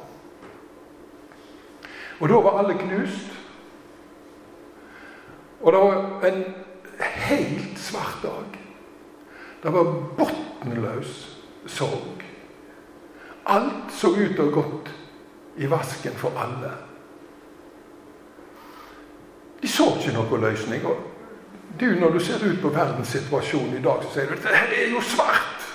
Og 2.19 2.29
da 2.29 2.39
var 2.41 2.59
alle 2.59 2.77
knust. 2.79 3.33
Og 5.61 5.73
det 5.73 5.79
var 5.79 6.25
en 6.27 6.43
helt 6.99 7.79
svart 7.79 8.19
dag. 8.23 8.59
Det 9.63 9.73
var 9.73 9.93
bunnløs 10.17 11.37
sorg. 11.65 12.23
Alt 13.45 13.93
så 13.93 14.11
ut 14.11 14.35
til 14.35 14.43
å 14.47 14.53
gått 14.53 14.91
i 15.57 15.69
vasken 15.69 16.17
for 16.17 16.35
alle. 16.37 16.71
De 19.61 19.69
så 19.71 19.87
ikke 19.97 20.13
noen 20.13 20.43
løsning. 20.43 20.85
Og 20.85 21.77
du, 21.79 21.87
når 21.99 22.17
du 22.17 22.19
ser 22.19 22.43
ut 22.45 22.61
på 22.61 22.73
verdenssituasjonen 22.73 23.77
i 23.77 23.83
dag, 23.83 24.03
så 24.03 24.13
sier 24.13 24.29
du 24.29 24.37
at 24.37 24.45
dette 24.45 24.81
er 24.83 24.91
jo 24.93 25.01
svart. 25.01 25.65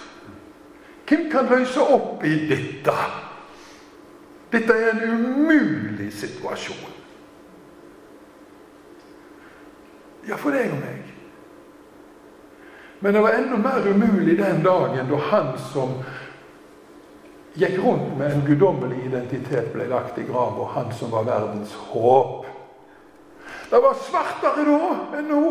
Hvem 1.08 1.28
kan 1.30 1.50
løse 1.50 1.82
opp 1.82 2.24
i 2.24 2.36
dette? 2.48 2.96
Dette 4.52 4.74
er 4.76 4.90
en 4.92 5.14
umulig 5.14 6.10
situasjon. 6.12 6.90
Ja, 10.28 10.36
for 10.38 10.54
deg 10.54 10.70
og 10.70 10.82
meg. 10.82 11.08
Men 13.02 13.16
det 13.16 13.22
var 13.24 13.34
enda 13.34 13.56
mer 13.58 13.88
umulig 13.88 14.36
den 14.38 14.60
dagen 14.62 15.08
da 15.10 15.22
han 15.32 15.54
som 15.72 15.96
gikk 17.58 17.80
rundt 17.82 18.12
med 18.18 18.32
en 18.32 18.44
guddommelig 18.46 19.00
identitet, 19.08 19.72
ble 19.72 19.88
lagt 19.90 20.20
i 20.20 20.26
grav, 20.28 20.54
og 20.60 20.70
han 20.76 20.92
som 20.94 21.10
var 21.12 21.26
verdens 21.26 21.74
håp, 21.90 22.46
det 23.72 23.80
var 23.80 23.96
svartere 24.04 24.64
da 24.68 25.18
enn 25.18 25.30
nå. 25.32 25.44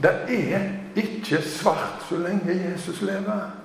Det 0.00 0.12
er 0.34 0.70
ikke 0.98 1.42
svart 1.44 2.02
så 2.08 2.18
lenge 2.20 2.56
Jesus 2.56 3.02
lever. 3.04 3.63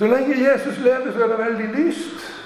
Så 0.00 0.06
lenge 0.06 0.50
Jesus 0.50 0.78
lever, 0.78 1.12
så 1.12 1.24
er 1.24 1.28
det 1.28 1.38
veldig 1.38 1.84
lyst. 1.84 2.44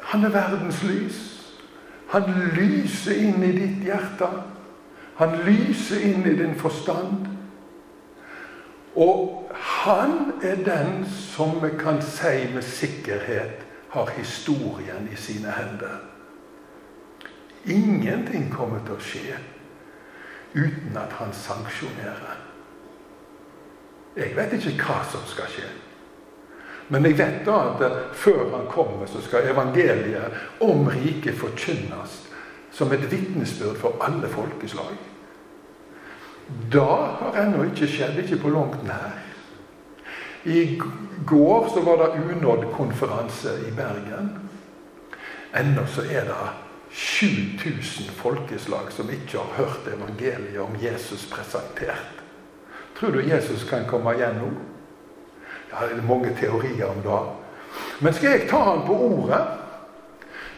Han 0.00 0.24
er 0.24 0.28
verdens 0.28 0.82
lys. 0.82 1.16
Han 2.08 2.22
lyser 2.54 3.18
inn 3.18 3.42
i 3.42 3.50
ditt 3.56 3.82
hjerte. 3.82 4.28
Han 5.18 5.34
lyser 5.42 6.06
inn 6.06 6.22
i 6.22 6.36
din 6.38 6.54
forstand. 6.54 7.26
Og 8.94 9.50
han 9.58 10.32
er 10.42 10.62
den 10.62 11.02
som 11.10 11.58
vi 11.66 11.74
kan 11.82 11.98
si 12.02 12.46
med 12.54 12.62
sikkerhet 12.62 13.66
har 13.90 14.14
historien 14.14 15.10
i 15.12 15.16
sine 15.16 15.50
hender. 15.50 15.98
Ingenting 17.66 18.52
kommer 18.54 18.86
til 18.86 18.94
å 18.94 19.02
skje 19.02 19.40
uten 20.54 20.94
at 20.94 21.18
han 21.18 21.34
sanksjonerer. 21.34 22.45
Jeg 24.16 24.36
vet 24.36 24.54
ikke 24.56 24.86
hva 24.86 25.02
som 25.10 25.24
skal 25.28 25.50
skje. 25.52 25.68
Men 26.88 27.04
jeg 27.04 27.18
vet 27.18 27.42
da 27.46 27.56
at 27.72 28.14
før 28.14 28.44
han 28.54 28.68
kommer, 28.70 29.08
så 29.10 29.20
skal 29.20 29.50
evangeliet 29.50 30.62
om 30.62 30.86
riket 30.88 31.34
forkynnes 31.34 32.22
som 32.72 32.92
et 32.92 33.10
vitnesbyrd 33.10 33.78
for 33.80 33.98
alle 34.04 34.28
folkeslag. 34.30 34.94
Da 36.72 36.86
har 37.20 37.40
ennå 37.42 37.64
ikke 37.66 37.88
skjedd, 37.90 38.20
ikke 38.22 38.38
på 38.44 38.52
langt 38.54 38.84
nær. 38.86 39.16
I 40.46 40.78
går 41.26 41.70
så 41.74 41.82
var 41.82 42.04
det 42.04 42.20
Unådd-konferanse 42.22 43.56
i 43.66 43.72
Bergen. 43.74 44.30
Ennå 45.56 45.86
så 45.90 46.04
er 46.06 46.28
det 46.28 46.52
7000 46.90 48.12
folkeslag 48.14 48.92
som 48.94 49.10
ikke 49.10 49.40
har 49.40 49.56
hørt 49.58 49.90
evangeliet 49.90 50.60
om 50.62 50.76
Jesus 50.82 51.26
presentert. 51.32 52.25
Tror 52.98 53.10
du 53.10 53.20
Jesus 53.28 53.64
kan 53.68 53.84
komme 53.88 54.14
igjen 54.16 54.38
nå? 54.40 54.50
Ja, 55.70 55.86
det 55.86 56.02
mange 56.08 56.32
teorier 56.40 56.88
om 56.88 57.02
det. 57.04 57.22
Men 58.00 58.14
skal 58.14 58.30
jeg 58.30 58.48
ta 58.48 58.62
han 58.64 58.86
på 58.86 58.94
ordet, 58.94 59.42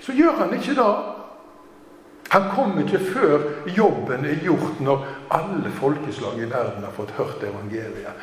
så 0.01 0.13
gjør 0.13 0.37
han 0.43 0.55
ikke 0.55 0.77
det. 0.79 0.91
Han 2.29 2.51
kommer 2.55 2.85
ikke 2.85 3.01
før 3.13 3.41
jobben 3.77 4.25
er 4.25 4.45
gjort, 4.45 4.81
når 4.81 5.07
alle 5.31 5.73
folkeslag 5.81 6.39
i 6.39 6.51
verden 6.51 6.85
har 6.85 6.93
fått 6.93 7.11
hørt 7.17 7.43
evangeliet. 7.43 8.15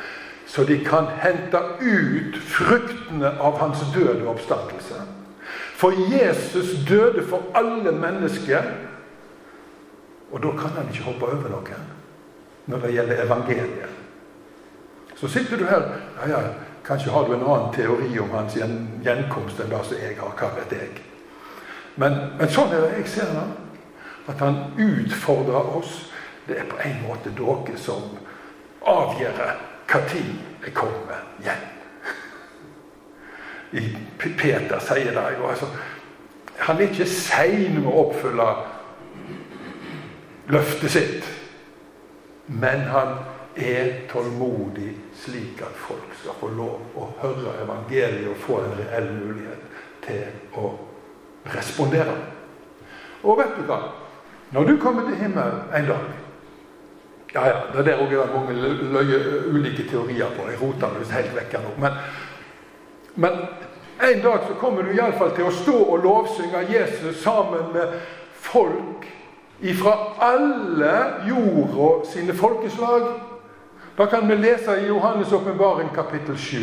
Så 0.46 0.64
de 0.64 0.78
kan 0.84 1.10
hente 1.20 1.58
ut 1.80 2.38
fruktene 2.38 3.32
av 3.40 3.58
hans 3.58 3.82
døde 3.94 4.28
oppstandelse. 4.30 5.02
For 5.76 5.92
Jesus 5.92 6.86
døde 6.88 7.26
for 7.26 7.42
alle 7.54 7.92
mennesker. 7.92 8.62
Og 10.32 10.42
da 10.42 10.54
kan 10.58 10.78
han 10.78 10.88
ikke 10.90 11.10
hoppe 11.10 11.26
over 11.26 11.50
noen 11.50 11.92
når 12.66 12.82
det 12.82 12.94
gjelder 12.94 13.24
evangeliet. 13.26 13.95
Så 15.16 15.28
sitter 15.28 15.56
du 15.56 15.64
her 15.64 15.82
ja, 16.20 16.28
ja, 16.28 16.40
Kanskje 16.86 17.10
har 17.10 17.24
du 17.26 17.34
en 17.34 17.42
annen 17.42 17.72
teori 17.74 18.18
om 18.18 18.30
hans 18.30 18.54
gjenkomst 18.56 19.60
enn 19.60 19.72
det 19.72 19.80
som 19.88 19.98
jeg 19.98 20.18
har. 20.20 20.34
Hva 20.38 20.52
vet 20.54 20.74
jeg? 20.76 21.00
Men, 21.96 22.18
men 22.38 22.52
sånn 22.52 22.70
er 22.70 22.84
det 22.84 23.00
jeg 23.00 23.08
ser 23.16 23.32
det. 23.34 23.46
At 24.30 24.42
han 24.44 24.60
utfordrer 24.78 25.72
oss. 25.78 25.96
Det 26.46 26.60
er 26.60 26.68
på 26.70 26.78
en 26.84 27.00
måte 27.02 27.32
dere 27.34 27.74
som 27.80 28.12
avgjør 28.86 29.40
når 29.90 30.14
jeg 30.14 30.74
kommer 30.74 31.24
igjen. 31.42 31.64
Peter 34.38 34.78
sier 34.78 35.10
det 35.10 35.26
jo. 35.38 35.48
altså, 35.50 35.66
Han 36.58 36.76
er 36.76 36.86
ikke 36.86 37.06
sein 37.10 37.80
med 37.80 37.90
å 37.90 38.06
oppfylle 38.06 38.46
løftet 40.54 40.90
sitt. 40.90 41.26
Men 42.46 42.86
han 42.94 43.18
er 43.56 43.92
tålmodig 44.12 44.94
slik 45.16 45.62
at 45.64 45.76
folk 45.80 46.12
skal 46.20 46.36
få 46.40 46.50
lov 46.56 46.96
å 46.96 47.08
høre 47.22 47.54
evangeliet 47.64 48.28
og 48.28 48.42
få 48.44 48.60
en 48.64 48.74
reell 48.80 49.08
mulighet 49.16 49.62
til 50.04 50.60
å 50.60 50.72
respondere. 51.54 52.16
Og 53.24 53.38
vet 53.38 53.56
du 53.56 53.64
hva? 53.68 53.80
Når 54.52 54.64
du 54.64 54.76
kommer 54.82 55.08
til 55.08 55.18
himmelen 55.22 55.74
en 55.74 55.86
dag 55.90 56.14
Ja, 57.34 57.42
ja, 57.46 57.56
det 57.72 57.78
er 57.78 57.84
der 57.84 57.98
òg 58.00 58.12
er 58.14 58.30
mange 58.32 58.52
løye, 58.54 59.16
ulike 59.52 59.84
teorier 59.90 60.30
på. 60.36 60.46
Jeg 60.48 60.60
roter 60.60 60.94
meg 60.94 61.10
helt 61.12 61.34
vekk 61.36 61.56
nå. 61.60 61.72
Men, 61.82 61.98
men 63.14 63.34
en 64.00 64.22
dag 64.22 64.46
så 64.46 64.54
kommer 64.60 64.86
du 64.86 64.94
iallfall 64.94 65.34
til 65.36 65.48
å 65.48 65.52
stå 65.52 65.74
og 65.76 66.04
lovsynge 66.06 66.62
Jesus 66.70 67.18
sammen 67.20 67.74
med 67.74 67.98
folk 68.32 69.04
ifra 69.60 69.96
alle 70.22 70.94
jorda 71.28 72.06
sine 72.08 72.34
folkeslag. 72.34 73.35
Da 73.96 74.06
kan 74.06 74.28
vi 74.28 74.36
lese 74.36 74.80
i 74.80 74.88
Johannes' 74.88 75.34
åpenbaring 75.34 75.88
kapittel 75.94 76.38
7. 76.38 76.58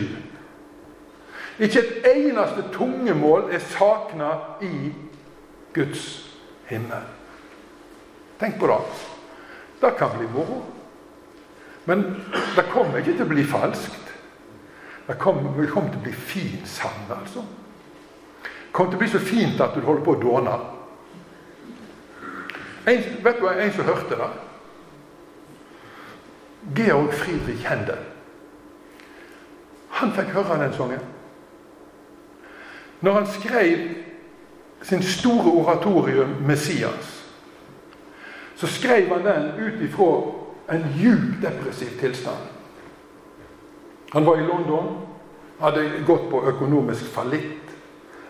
Ikke 1.60 1.80
et 1.80 2.06
eneste 2.16 2.64
tungemål 2.74 3.50
er 3.52 3.60
sakna 3.60 4.30
i 4.62 4.94
Guds 5.74 6.30
himmel. 6.66 7.06
Tenk 8.40 8.60
på 8.60 8.68
det. 8.68 8.78
Det 9.82 9.92
kan 9.98 10.18
bli 10.18 10.28
moro. 10.34 10.64
Men 11.86 12.04
det 12.56 12.66
kommer 12.72 12.98
ikke 12.98 13.18
til 13.18 13.26
å 13.26 13.34
bli 13.34 13.46
falskt. 13.46 14.14
Det 15.08 15.18
kommer, 15.20 15.52
det 15.62 15.72
kommer 15.72 15.90
til 15.92 16.00
å 16.00 16.06
bli 16.06 16.14
fin 16.14 16.62
sang, 16.66 17.10
altså. 17.12 17.44
Det 18.44 18.72
kommer 18.72 18.94
til 18.94 18.98
å 18.98 19.04
bli 19.04 19.12
så 19.12 19.20
fint 19.20 19.62
at 19.62 19.76
du 19.76 19.82
holder 19.84 20.06
på 20.06 20.16
å 20.16 20.22
dåne. 20.22 20.54
En, 22.88 23.04
vet 23.26 23.42
du 23.42 23.50
en 23.50 23.74
som 23.74 23.90
hørte 23.90 24.20
det? 24.20 24.32
Georg 26.76 27.14
Friedrich 27.14 27.66
Händel. 27.68 27.98
Han 29.90 30.12
fikk 30.12 30.34
høre 30.34 30.60
den 30.64 30.74
sangen. 30.74 31.00
Når 33.02 33.14
han 33.14 33.28
skrev 33.28 33.80
sin 34.82 35.04
store 35.04 35.52
oratorium 35.52 36.36
'Messias', 36.46 37.24
så 38.56 38.68
skrev 38.68 39.08
han 39.08 39.26
den 39.26 39.52
ut 39.60 39.82
ifra 39.82 40.22
en 40.76 40.86
djup 40.98 41.42
depressiv 41.42 42.00
tilstand. 42.00 42.38
Han 44.14 44.26
var 44.26 44.38
i 44.38 44.46
London, 44.46 44.98
hadde 45.60 46.04
gått 46.08 46.30
på 46.30 46.44
økonomisk 46.48 47.06
fallitt. 47.06 47.60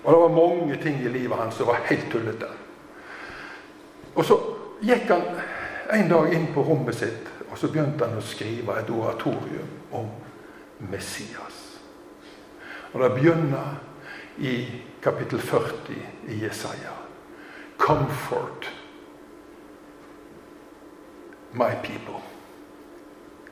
Og 0.04 0.14
det 0.14 0.20
var 0.20 0.48
mange 0.48 0.78
ting 0.84 1.02
i 1.02 1.10
livet 1.10 1.38
hans 1.38 1.56
som 1.56 1.68
var 1.68 1.82
helt 1.86 2.12
tullete. 2.12 2.48
Og 4.16 4.26
så 4.26 4.38
gikk 4.82 5.08
han 5.10 5.22
en 5.90 6.10
dag 6.10 6.34
inn 6.34 6.48
på 6.54 6.64
rommet 6.64 6.96
sitt, 6.96 7.30
og 7.50 7.58
så 7.58 7.70
begynte 7.72 8.08
han 8.08 8.18
å 8.18 8.26
skrive 8.26 8.78
et 8.80 8.90
oratorium 8.90 9.74
om 9.92 10.10
Messias. 10.90 11.60
Og 12.94 13.02
det 13.02 13.12
begynner 13.16 13.76
i 14.38 14.56
kapittel 15.02 15.42
40 15.42 16.00
i 16.30 16.40
Jesaja. 16.44 16.96
Comfort 17.78 18.70
my 21.54 21.76
people. 21.84 22.22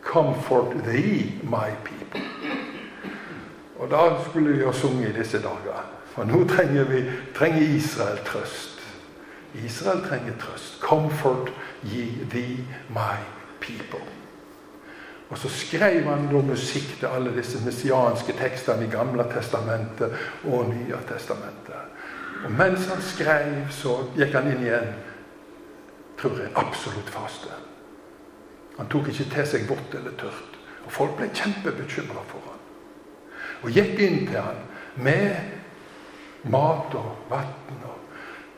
Comfort 0.01 0.83
thee, 0.85 1.39
my 1.43 1.69
people. 1.83 2.21
Og 3.79 3.89
da 3.89 4.23
skulle 4.29 4.57
vi 4.57 4.65
ha 4.65 4.71
sunget 4.71 5.09
i 5.09 5.19
disse 5.19 5.41
dager. 5.41 5.85
For 6.05 6.23
nå 6.23 6.43
trenger, 6.47 6.83
vi, 6.83 7.03
trenger 7.35 7.75
Israel 7.75 8.17
trøst. 8.25 8.70
Israel 9.55 10.01
trenger 10.05 10.33
trøst. 10.39 10.79
Comfort 10.81 11.51
ye 11.83 12.25
thee, 12.29 12.65
my 12.89 13.17
people. 13.61 14.03
Og 15.29 15.37
så 15.37 15.49
skrev 15.49 16.03
han 16.03 16.27
da 16.27 16.41
musikk 16.43 16.99
til 16.99 17.05
alle 17.07 17.31
disse 17.35 17.61
messianske 17.65 18.33
tekstene 18.35 18.85
i 18.85 18.91
Gamle 18.91 19.23
testamentet 19.31 20.17
og 20.43 20.69
Nye 20.69 20.99
testamentet. 21.07 21.87
Og 22.45 22.51
mens 22.51 22.87
han 22.87 23.01
skrev, 23.01 23.53
så 23.69 24.01
gikk 24.17 24.35
han 24.35 24.49
inn 24.51 24.65
i 24.65 24.73
en 24.75 24.91
tror 26.21 26.37
jeg, 26.37 26.51
absolutt 26.55 27.09
faste. 27.09 27.53
Han 28.77 28.89
tok 28.89 29.07
ikke 29.11 29.29
til 29.33 29.47
seg 29.47 29.69
vått 29.69 29.95
eller 29.97 30.13
tørt. 30.19 30.59
Og 30.85 30.91
folk 30.93 31.17
ble 31.17 31.29
kjempebekymra 31.33 32.25
for 32.29 32.49
han. 32.49 32.61
Og 33.61 33.73
gikk 33.73 33.99
inn 34.01 34.23
til 34.27 34.39
han 34.41 34.61
med 35.01 36.49
mat 36.51 36.95
og 36.97 37.27
vann. 37.29 37.81
Og 37.85 38.10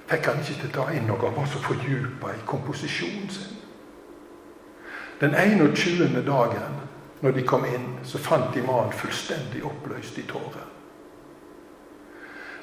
fikk 0.08 0.30
han 0.30 0.42
ikke 0.42 0.60
til 0.62 0.72
å 0.72 0.76
ta 0.78 0.88
inn 0.94 1.08
noe. 1.08 1.22
Han 1.22 1.38
var 1.38 1.50
så 1.50 1.62
fordypa 1.64 2.34
i 2.34 2.46
komposisjonen 2.46 3.30
sin. 3.32 3.60
Den 5.22 5.36
21. 5.36 6.24
dagen 6.26 6.82
når 7.24 7.32
de 7.32 7.44
kom 7.48 7.66
inn, 7.66 7.86
så 8.04 8.20
fant 8.20 8.52
de 8.52 8.62
mannen 8.66 8.92
fullstendig 8.92 9.62
oppløst 9.64 10.18
i 10.20 10.26
tårer. 10.28 10.66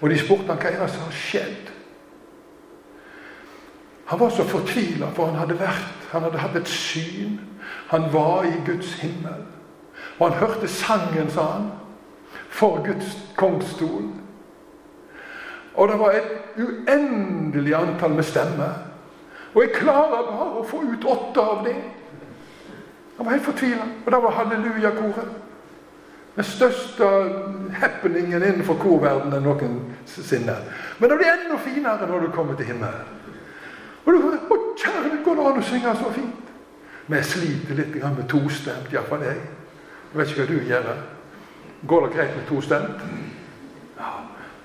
Og 0.00 0.11
de 0.11 0.18
spurte 0.20 0.53
han 0.53 0.61
hva 0.61 0.68
er 0.68 0.83
det 0.83 0.88
som 0.92 1.07
har 1.07 1.16
skjedd. 1.16 1.70
Han 4.11 4.20
var 4.20 4.35
så 4.35 4.44
fortvila, 4.44 5.09
for 5.16 5.31
han 5.31 5.38
hadde 5.40 5.57
vært, 5.61 6.05
han 6.11 6.26
hadde 6.26 6.42
hatt 6.42 6.57
et 6.61 6.68
syn. 6.68 7.38
Han 7.88 8.09
var 8.12 8.44
i 8.44 8.53
Guds 8.66 8.92
himmel. 9.00 9.46
Og 10.18 10.29
han 10.29 10.38
hørte 10.40 10.68
sangen, 10.68 11.31
sa 11.31 11.46
han, 11.55 11.70
for 12.50 12.83
Guds 12.85 13.16
kongsstol. 13.37 14.11
Og 15.80 15.88
det 15.88 15.96
var 15.98 16.12
et 16.12 16.32
uendelig 16.60 17.74
antall 17.74 18.12
med 18.18 18.26
stemmer. 18.28 18.72
Og 19.54 19.62
jeg 19.64 19.78
klarer 19.80 20.26
bare 20.28 20.48
å 20.60 20.64
få 20.68 20.82
ut 20.84 21.06
åtte 21.08 21.40
av 21.42 21.62
dem. 21.64 21.78
Han 23.16 23.26
var 23.26 23.32
helt 23.32 23.46
fortvila. 23.46 23.86
Og 24.04 24.12
det 24.12 24.20
var 24.22 24.36
hallelujakoret. 24.36 25.30
Den 26.36 26.44
største 26.46 27.06
happeningen 27.80 28.42
innenfor 28.42 28.76
korverdenen 28.80 29.42
noensinne. 29.42 30.54
Men 30.98 31.10
det 31.10 31.16
blir 31.18 31.32
enda 31.32 31.56
finere 31.64 32.06
når 32.06 32.26
du 32.26 32.30
kommer 32.34 32.56
til 32.56 32.70
himmelen. 32.70 33.16
Og 34.04 34.12
du 34.12 34.28
Å, 34.30 34.56
kjære, 34.78 35.18
går 35.24 35.36
det 35.36 35.46
an 35.46 35.58
å 35.60 35.64
synge 35.66 35.96
så 35.98 36.12
fint? 36.14 36.52
Men 37.06 37.18
jeg 37.18 37.28
sliter 37.32 37.76
litt 37.76 37.96
med 38.04 38.26
tostemt, 38.30 38.92
iallfall 38.92 39.24
jeg. 39.26 39.40
Jeg 40.12 40.20
vet 40.20 40.32
ikke 40.32 40.44
hva 40.44 40.50
du 40.52 40.70
gjør. 40.70 40.88
Går 41.86 42.06
det 42.06 42.14
greit 42.14 42.36
med 42.36 42.46
tostemt? 42.48 43.04
Ja, 43.98 44.12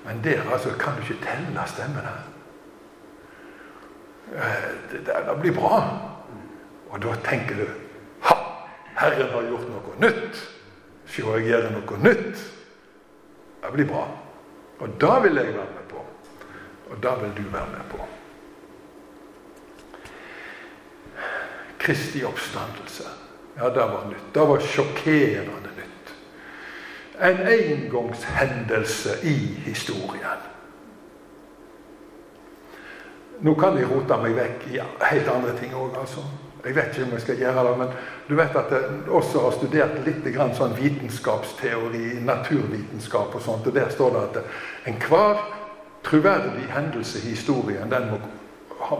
men 0.06 0.24
der 0.24 0.42
altså 0.52 0.72
kan 0.78 0.96
du 0.96 1.02
ikke 1.02 1.24
telle 1.24 1.66
stemmene. 1.66 2.12
Eh, 4.34 4.68
det, 4.92 5.06
det, 5.06 5.16
det 5.28 5.40
blir 5.40 5.54
bra. 5.54 5.80
Og 6.90 7.02
da 7.02 7.14
tenker 7.26 7.58
du 7.58 7.66
Herren 8.96 9.28
har 9.30 9.42
gjort 9.44 9.66
noe 9.68 9.96
nytt. 10.00 10.38
Se, 11.06 11.20
jeg 11.20 11.50
gjør 11.50 11.66
noe 11.74 11.98
nytt. 12.00 12.44
Det 13.60 13.72
blir 13.74 13.88
bra. 13.90 14.06
Og 14.80 14.94
da 15.00 15.18
vil 15.24 15.36
jeg 15.36 15.52
være 15.52 15.74
med 15.74 15.84
på. 15.90 16.04
Og 16.90 17.02
da 17.02 17.12
vil 17.20 17.34
du 17.36 17.42
være 17.52 17.68
med 17.74 17.84
på. 17.90 18.08
Kristi 21.82 22.24
oppstandelse. 22.24 23.04
Ja, 23.58 23.68
det 23.68 23.84
var 23.92 24.08
nytt. 24.08 24.26
Det 24.34 24.48
var 24.48 24.64
sjokkerende. 24.64 25.65
En 27.20 27.38
engangshendelse 27.48 29.10
i 29.24 29.36
historien. 29.64 30.42
Nå 33.40 33.54
kan 33.54 33.76
jeg 33.76 33.88
rote 33.90 34.16
meg 34.20 34.36
vekk 34.36 34.66
i 34.72 34.80
helt 34.80 35.28
andre 35.28 35.54
ting 35.60 35.74
òg, 35.76 35.96
altså. 36.00 36.24
Jeg 36.64 36.74
vet 36.74 36.96
ikke 36.96 37.04
om 37.06 37.12
jeg 37.14 37.22
skal 37.22 37.36
gjøre 37.38 37.64
det, 37.66 37.74
men 37.78 37.90
du 38.28 38.32
vet 38.34 38.56
at 38.58 38.72
jeg 38.74 39.10
også 39.14 39.42
har 39.44 39.52
studert 39.54 39.98
litt 40.06 40.24
sånn 40.56 40.72
vitenskapsteori, 40.74 42.06
naturvitenskap 42.26 43.36
og 43.38 43.42
sånt. 43.42 43.66
og 43.66 43.74
Der 43.74 43.88
står 43.88 44.16
det 44.16 44.22
at 44.24 44.90
enhver 44.90 45.44
troverdig 46.02 46.66
hendelse 46.72 47.22
i 47.22 47.34
historien 47.36 47.90
den 47.90 48.10
må, 48.10 48.18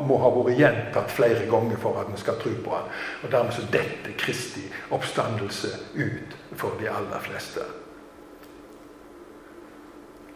må, 0.07 0.19
ha 0.23 0.31
vært 0.37 0.61
gjentatt 0.61 1.11
flere 1.11 1.49
ganger 1.51 1.81
for 1.83 1.99
at 1.99 2.13
vi 2.13 2.21
skal 2.21 2.39
tro 2.39 2.53
på 2.65 2.77
den. 2.77 2.95
Og 3.25 3.33
dermed 3.33 3.57
så 3.57 3.67
detter 3.73 4.15
Kristi 4.19 4.63
oppstandelse 4.91 5.73
ut 5.97 6.39
for 6.55 6.79
de 6.81 6.91
aller 6.91 7.27
fleste. 7.27 7.67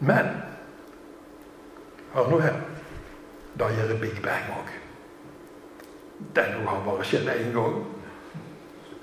Men 0.01 0.29
hør 2.13 2.29
nå 2.29 2.39
her. 2.41 2.61
Da 3.59 3.67
gjør 3.69 3.97
Big 4.01 4.21
Bang 4.23 4.49
òg. 4.55 4.69
Den 6.35 6.63
har 6.67 6.81
bare 6.85 7.05
skjedd 7.05 7.29
én 7.29 7.51
gang, 7.53 7.77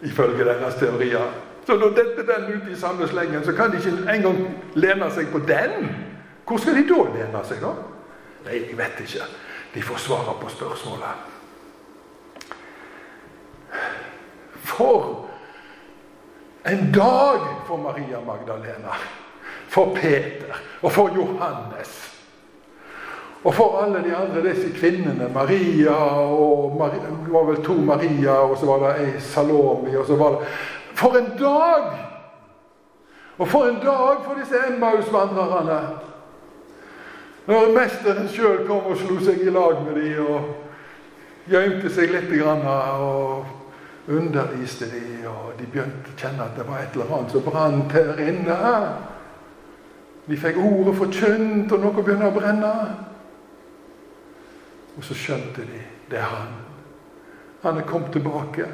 ifølge 0.03 0.45
deres 0.45 0.75
teorier. 0.79 1.31
Så 1.67 1.77
når 1.77 1.95
dette 1.99 2.25
den 2.27 2.53
ut 2.55 2.69
i 2.73 2.77
samme 2.81 3.09
slengen, 3.09 3.45
så 3.45 3.53
kan 3.53 3.71
de 3.71 3.77
ikke 3.77 4.13
engang 4.15 4.39
lene 4.75 5.11
seg 5.13 5.31
på 5.33 5.39
den. 5.39 5.91
Hvor 6.47 6.57
skal 6.63 6.79
de 6.79 6.87
da 6.89 7.03
lene 7.13 7.43
seg, 7.45 7.61
da? 7.61 7.75
Nei, 8.47 8.63
jeg 8.71 8.79
vet 8.79 9.03
ikke. 9.05 9.27
De 9.75 9.83
får 9.83 10.01
svare 10.07 10.37
på 10.41 10.49
spørsmålet. 10.49 11.27
For 14.65 15.29
en 16.67 16.93
dag 16.95 17.45
for 17.67 17.77
Maria 17.77 18.21
Magdalena, 18.25 18.97
for 19.69 19.95
Peter 19.95 20.59
og 20.83 20.93
for 20.93 21.11
Johannes. 21.17 22.09
Og 23.45 23.55
for 23.55 23.83
alle 23.83 24.03
de 24.05 24.17
andre 24.17 24.51
disse 24.51 24.73
kvinnene, 24.79 25.31
Maria 25.35 25.95
og 25.95 26.93
Det 26.93 27.33
var 27.33 27.45
vel 27.45 27.65
to 27.65 27.73
Maria, 27.73 28.31
og 28.31 28.59
så 28.59 28.67
var 28.67 28.79
det 28.79 29.07
ei 29.07 29.21
Salomi, 29.21 29.97
og 29.97 30.07
så 30.07 30.17
var 30.17 30.31
det 30.31 30.39
For 30.95 31.17
en 31.17 31.33
dag! 31.39 31.85
Og 33.39 33.49
for 33.49 33.65
en 33.65 33.75
dag 33.75 34.17
for 34.25 34.35
disse 34.41 34.55
Emmaus-vandrerne! 34.69 35.81
Når 37.47 37.73
mesteren 37.73 38.29
sjøl 38.29 38.67
kom 38.67 38.91
og 38.91 38.99
slo 39.01 39.21
seg 39.25 39.41
i 39.41 39.51
lag 39.51 39.79
med 39.87 40.03
dem 40.03 40.27
og 40.27 40.51
gjemte 41.49 41.89
seg 41.89 42.11
litt 42.13 42.35
og 42.45 43.47
underviste 44.09 44.85
dem, 44.91 45.23
og 45.31 45.55
de 45.57 45.65
begynte 45.65 46.13
å 46.13 46.19
kjenne 46.19 46.45
at 46.45 46.59
det 46.59 46.67
var 46.69 46.83
et 46.83 46.93
eller 46.93 47.15
annet 47.17 47.33
som 47.33 47.47
brant 47.47 47.93
her 47.93 48.21
inne. 48.21 48.59
De 50.29 50.37
fikk 50.37 50.59
ordet 50.61 50.97
forkynt, 50.97 51.73
og 51.73 51.81
noe 51.81 52.03
begynner 52.03 52.29
å 52.29 52.35
brenne. 52.35 52.73
Og 54.99 55.07
så 55.07 55.17
skjønte 55.17 55.65
de 55.65 55.81
det 56.11 56.19
er 56.19 56.29
han. 56.29 56.53
Han 57.63 57.79
er 57.79 57.87
kommet 57.89 58.13
tilbake. 58.13 58.67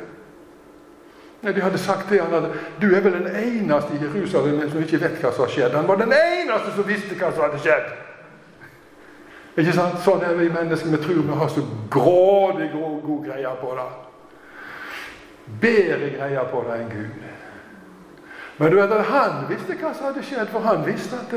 De 1.45 1.61
hadde 1.61 1.79
sagt 1.79 2.09
til 2.09 2.23
han 2.23 2.35
at 2.35 2.45
du 2.81 2.87
er 2.95 3.03
vel 3.05 3.19
den 3.19 3.27
eneste 3.29 3.95
i 3.95 4.01
Jerusalem 4.01 4.63
som 4.71 4.81
ikke 4.81 5.01
vet 5.03 5.19
hva 5.21 5.33
som 5.33 5.45
har 5.45 5.53
skjedd. 5.53 5.77
Han 5.77 5.89
var 5.89 6.01
den 6.01 6.15
eneste 6.17 6.73
som 6.73 6.89
visste 6.89 7.19
hva 7.19 7.33
som 7.35 7.45
hadde 7.45 7.61
skjedd. 7.61 7.91
Ikke 9.61 9.75
sant? 9.77 10.01
Sånn 10.03 10.25
er 10.25 10.39
vi 10.39 10.49
mennesker. 10.51 10.91
Vi 10.95 11.03
tror 11.05 11.21
vi 11.27 11.39
har 11.43 11.53
så 11.53 11.63
grådig 11.93 12.71
god, 12.73 12.97
god 13.05 13.29
greie 13.29 13.53
på 13.61 13.75
det. 13.79 13.91
Bedre 15.61 16.11
greier 16.17 16.49
på 16.51 16.65
det 16.67 16.79
enn 16.81 16.91
Gud. 16.95 17.29
Men 18.59 18.71
du 18.71 18.77
vet 18.79 18.93
at 18.95 19.09
han 19.11 19.45
visste 19.51 19.75
hva 19.81 19.91
som 19.95 20.11
hadde 20.11 20.23
skjedd, 20.23 20.51
for 20.53 20.63
han 20.63 20.87
visste 20.87 21.17
at 21.17 21.33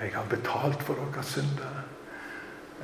'jeg 0.00 0.12
har 0.14 0.24
betalt 0.30 0.82
for 0.82 0.94
deres 0.94 1.26
synder'. 1.26 1.82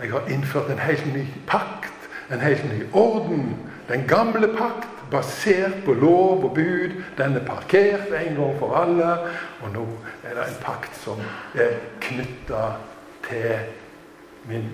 Jeg 0.02 0.10
har 0.10 0.26
innført 0.28 0.70
en 0.70 0.78
helt 0.78 1.14
ny 1.14 1.26
pakt, 1.46 2.08
en 2.30 2.40
helt 2.40 2.64
ny 2.64 2.86
orden. 2.92 3.56
Den 3.88 4.06
gamle 4.08 4.48
pakt, 4.56 4.88
basert 5.10 5.84
på 5.84 5.92
lov 5.92 6.44
og 6.44 6.54
bud, 6.54 7.02
den 7.18 7.36
er 7.36 7.44
parkert 7.44 8.06
en 8.06 8.36
gang 8.36 8.58
for 8.58 8.76
alle. 8.76 9.18
Og 9.62 9.72
nå 9.72 9.88
er 10.24 10.34
det 10.34 10.48
en 10.48 10.62
pakt 10.62 10.96
som 10.96 11.18
er 11.54 11.74
knytta 12.00 12.62
til 13.28 13.58
min 14.44 14.70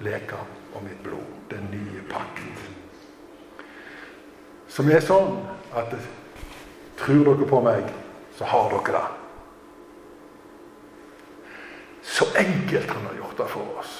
leker 0.00 0.46
og 0.74 0.82
mitt 0.82 1.02
blod. 1.02 1.30
Den 1.50 1.68
nye 1.70 2.02
pakt. 2.10 2.42
Som 4.68 4.90
er 4.90 5.00
sånn 5.00 5.38
at 5.76 5.94
tror 6.98 7.24
dere 7.24 7.48
på 7.48 7.60
meg, 7.64 7.92
så 8.38 8.44
har 8.44 8.70
dere 8.72 8.96
det. 8.96 9.04
Så 12.04 12.26
enkelt 12.36 12.90
han 12.90 13.06
har 13.06 13.16
gjort 13.16 13.38
det 13.38 13.48
for 13.48 13.78
oss. 13.80 13.94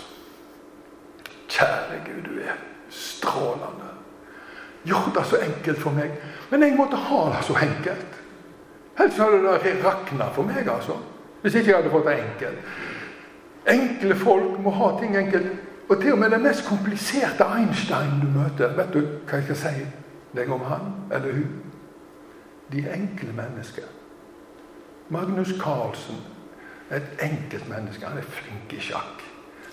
Kjære 1.48 2.00
Gud, 2.04 2.22
du 2.28 2.40
er 2.40 2.57
strålende. 2.90 3.90
Gjort 4.85 5.14
det 5.14 5.24
så 5.26 5.37
enkelt 5.37 5.80
for 5.80 5.90
meg. 5.90 6.12
Men 6.50 6.62
jeg 6.62 6.76
måtte 6.76 6.96
ha 6.96 7.24
det 7.33 7.44
så 7.46 7.57
enkelt. 7.57 8.20
Helst 8.98 9.18
hadde 9.18 9.40
det 9.42 9.76
rakna 9.85 10.28
for 10.35 10.46
meg, 10.46 10.68
altså. 10.68 10.98
Hvis 11.42 11.54
ikke 11.54 11.70
jeg 11.70 11.76
hadde 11.76 11.90
fått 11.90 12.07
det 12.07 12.18
enkelt. 12.20 12.59
Enkle 13.66 14.16
folk 14.16 14.59
må 14.61 14.70
ha 14.70 14.90
ting 15.00 15.16
enkelt. 15.16 15.46
Og 15.88 16.00
til 16.00 16.12
og 16.12 16.18
med 16.18 16.30
den 16.30 16.42
mest 16.42 16.66
kompliserte 16.68 17.44
Einstein 17.44 18.20
du 18.22 18.28
møter 18.38 18.72
Vet 18.76 18.94
du 18.94 19.00
hva 19.28 19.40
jeg 19.40 19.44
skal 19.44 19.59
si 19.61 19.83
deg 20.37 20.52
om 20.52 20.62
han 20.64 20.87
eller 21.12 21.37
hun? 21.37 21.73
De 22.74 22.82
enkle 22.90 23.32
mennesker. 23.37 23.84
Magnus 25.08 25.54
Carlsen 25.62 26.16
er 26.90 26.96
et 26.96 27.22
enkelt 27.22 27.68
menneske. 27.68 28.06
Han 28.06 28.18
er 28.18 28.22
flink 28.22 28.72
i 28.72 28.80
sjakk. 28.82 29.22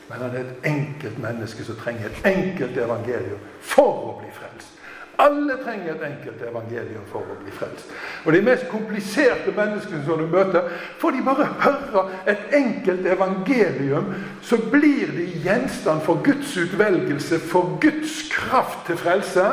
Men 0.10 0.20
han 0.20 0.36
er 0.36 0.44
et 0.44 0.68
enkelt 0.70 1.18
menneske 1.24 1.64
som 1.64 1.80
trenger 1.80 2.12
et 2.12 2.30
enkelt 2.30 2.78
evangelium 2.78 3.42
for 3.62 4.12
å 4.12 4.14
bli 4.20 4.30
frelst. 4.36 4.78
Alle 5.22 5.58
trenger 5.64 5.96
et 5.96 6.06
enkelt 6.08 6.42
evangelium 6.46 7.04
for 7.10 7.26
å 7.26 7.40
bli 7.42 7.54
frelst. 7.54 7.90
Og 8.26 8.34
de 8.34 8.42
mest 8.46 8.70
kompliserte 8.70 9.54
menneskene 9.56 10.04
som 10.06 10.22
du 10.22 10.28
møter, 10.30 10.70
får 11.02 11.18
de 11.18 11.26
bare 11.26 11.50
høre 11.66 12.06
et 12.30 12.56
enkelt 12.58 13.06
evangelium, 13.16 14.14
så 14.46 14.62
blir 14.72 15.14
de 15.18 15.28
gjenstand 15.46 16.06
for 16.06 16.22
Guds 16.26 16.54
utvelgelse, 16.58 17.40
for 17.40 17.78
Guds 17.82 18.24
kraft 18.34 18.86
til 18.88 19.02
frelse. 19.02 19.48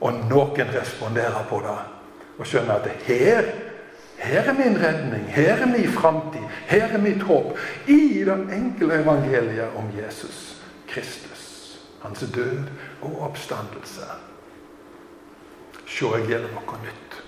Og 0.00 0.20
noen 0.30 0.74
responderer 0.74 1.46
på 1.50 1.62
det 1.64 1.78
og 2.38 2.46
skjønner 2.46 2.78
at 2.78 3.06
her 3.08 3.48
her 4.18 4.40
er 4.50 4.52
min 4.52 4.74
redning, 4.82 5.26
her 5.30 5.56
er 5.62 5.66
min 5.66 5.92
framtid, 5.92 6.42
her 6.66 6.86
er 6.86 6.98
mitt 6.98 7.22
håp. 7.22 7.58
I 7.86 8.24
det 8.26 8.38
enkle 8.52 9.02
evangeliet 9.02 9.76
om 9.76 9.90
Jesus 9.94 10.56
Kristus. 10.88 11.78
Hans 12.02 12.24
død 12.34 12.64
og 13.02 13.22
oppstandelse. 13.22 14.06
Se, 15.86 16.06
jeg 16.06 16.26
gjelder 16.28 16.50
noe 16.54 16.80
nytt. 16.82 17.18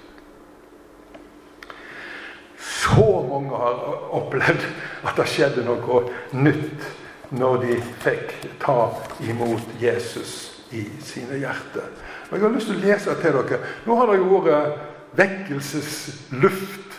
Så 2.59 3.07
mange 3.31 3.57
har 3.57 3.79
opplevd 4.19 4.67
at 5.07 5.17
det 5.17 5.29
skjedde 5.31 5.65
noe 5.67 6.03
nytt 6.33 6.91
når 7.31 7.63
de 7.65 7.79
fikk 8.03 8.35
ta 8.63 8.91
imot 9.23 9.79
Jesus 9.81 10.35
i 10.75 10.85
sine 11.03 11.39
hjerter. 11.39 11.87
Og 12.31 12.39
Jeg 12.39 12.47
har 12.47 12.55
lyst 12.55 12.69
til 12.71 12.79
å 12.79 12.85
lese 12.85 13.15
til 13.23 13.33
dere. 13.35 13.59
Nå 13.87 13.93
har 13.99 14.07
det 14.11 14.21
jo 14.21 14.39
vært 14.45 14.79
vekkelsesluft 15.19 16.91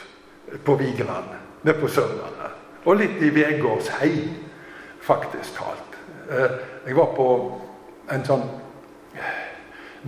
på 0.66 0.74
Vigeland, 0.76 1.30
nede 1.64 1.80
på 1.80 1.88
Sørlandet. 1.88 2.52
Og 2.84 2.98
litt 3.00 3.22
i 3.24 3.30
Vegårshei, 3.32 4.12
faktisk 5.02 5.56
talt. 5.56 5.92
Eh, 6.32 6.52
jeg 6.88 6.96
var 6.98 7.06
på 7.16 7.62
en 8.12 8.26
sånn 8.26 8.44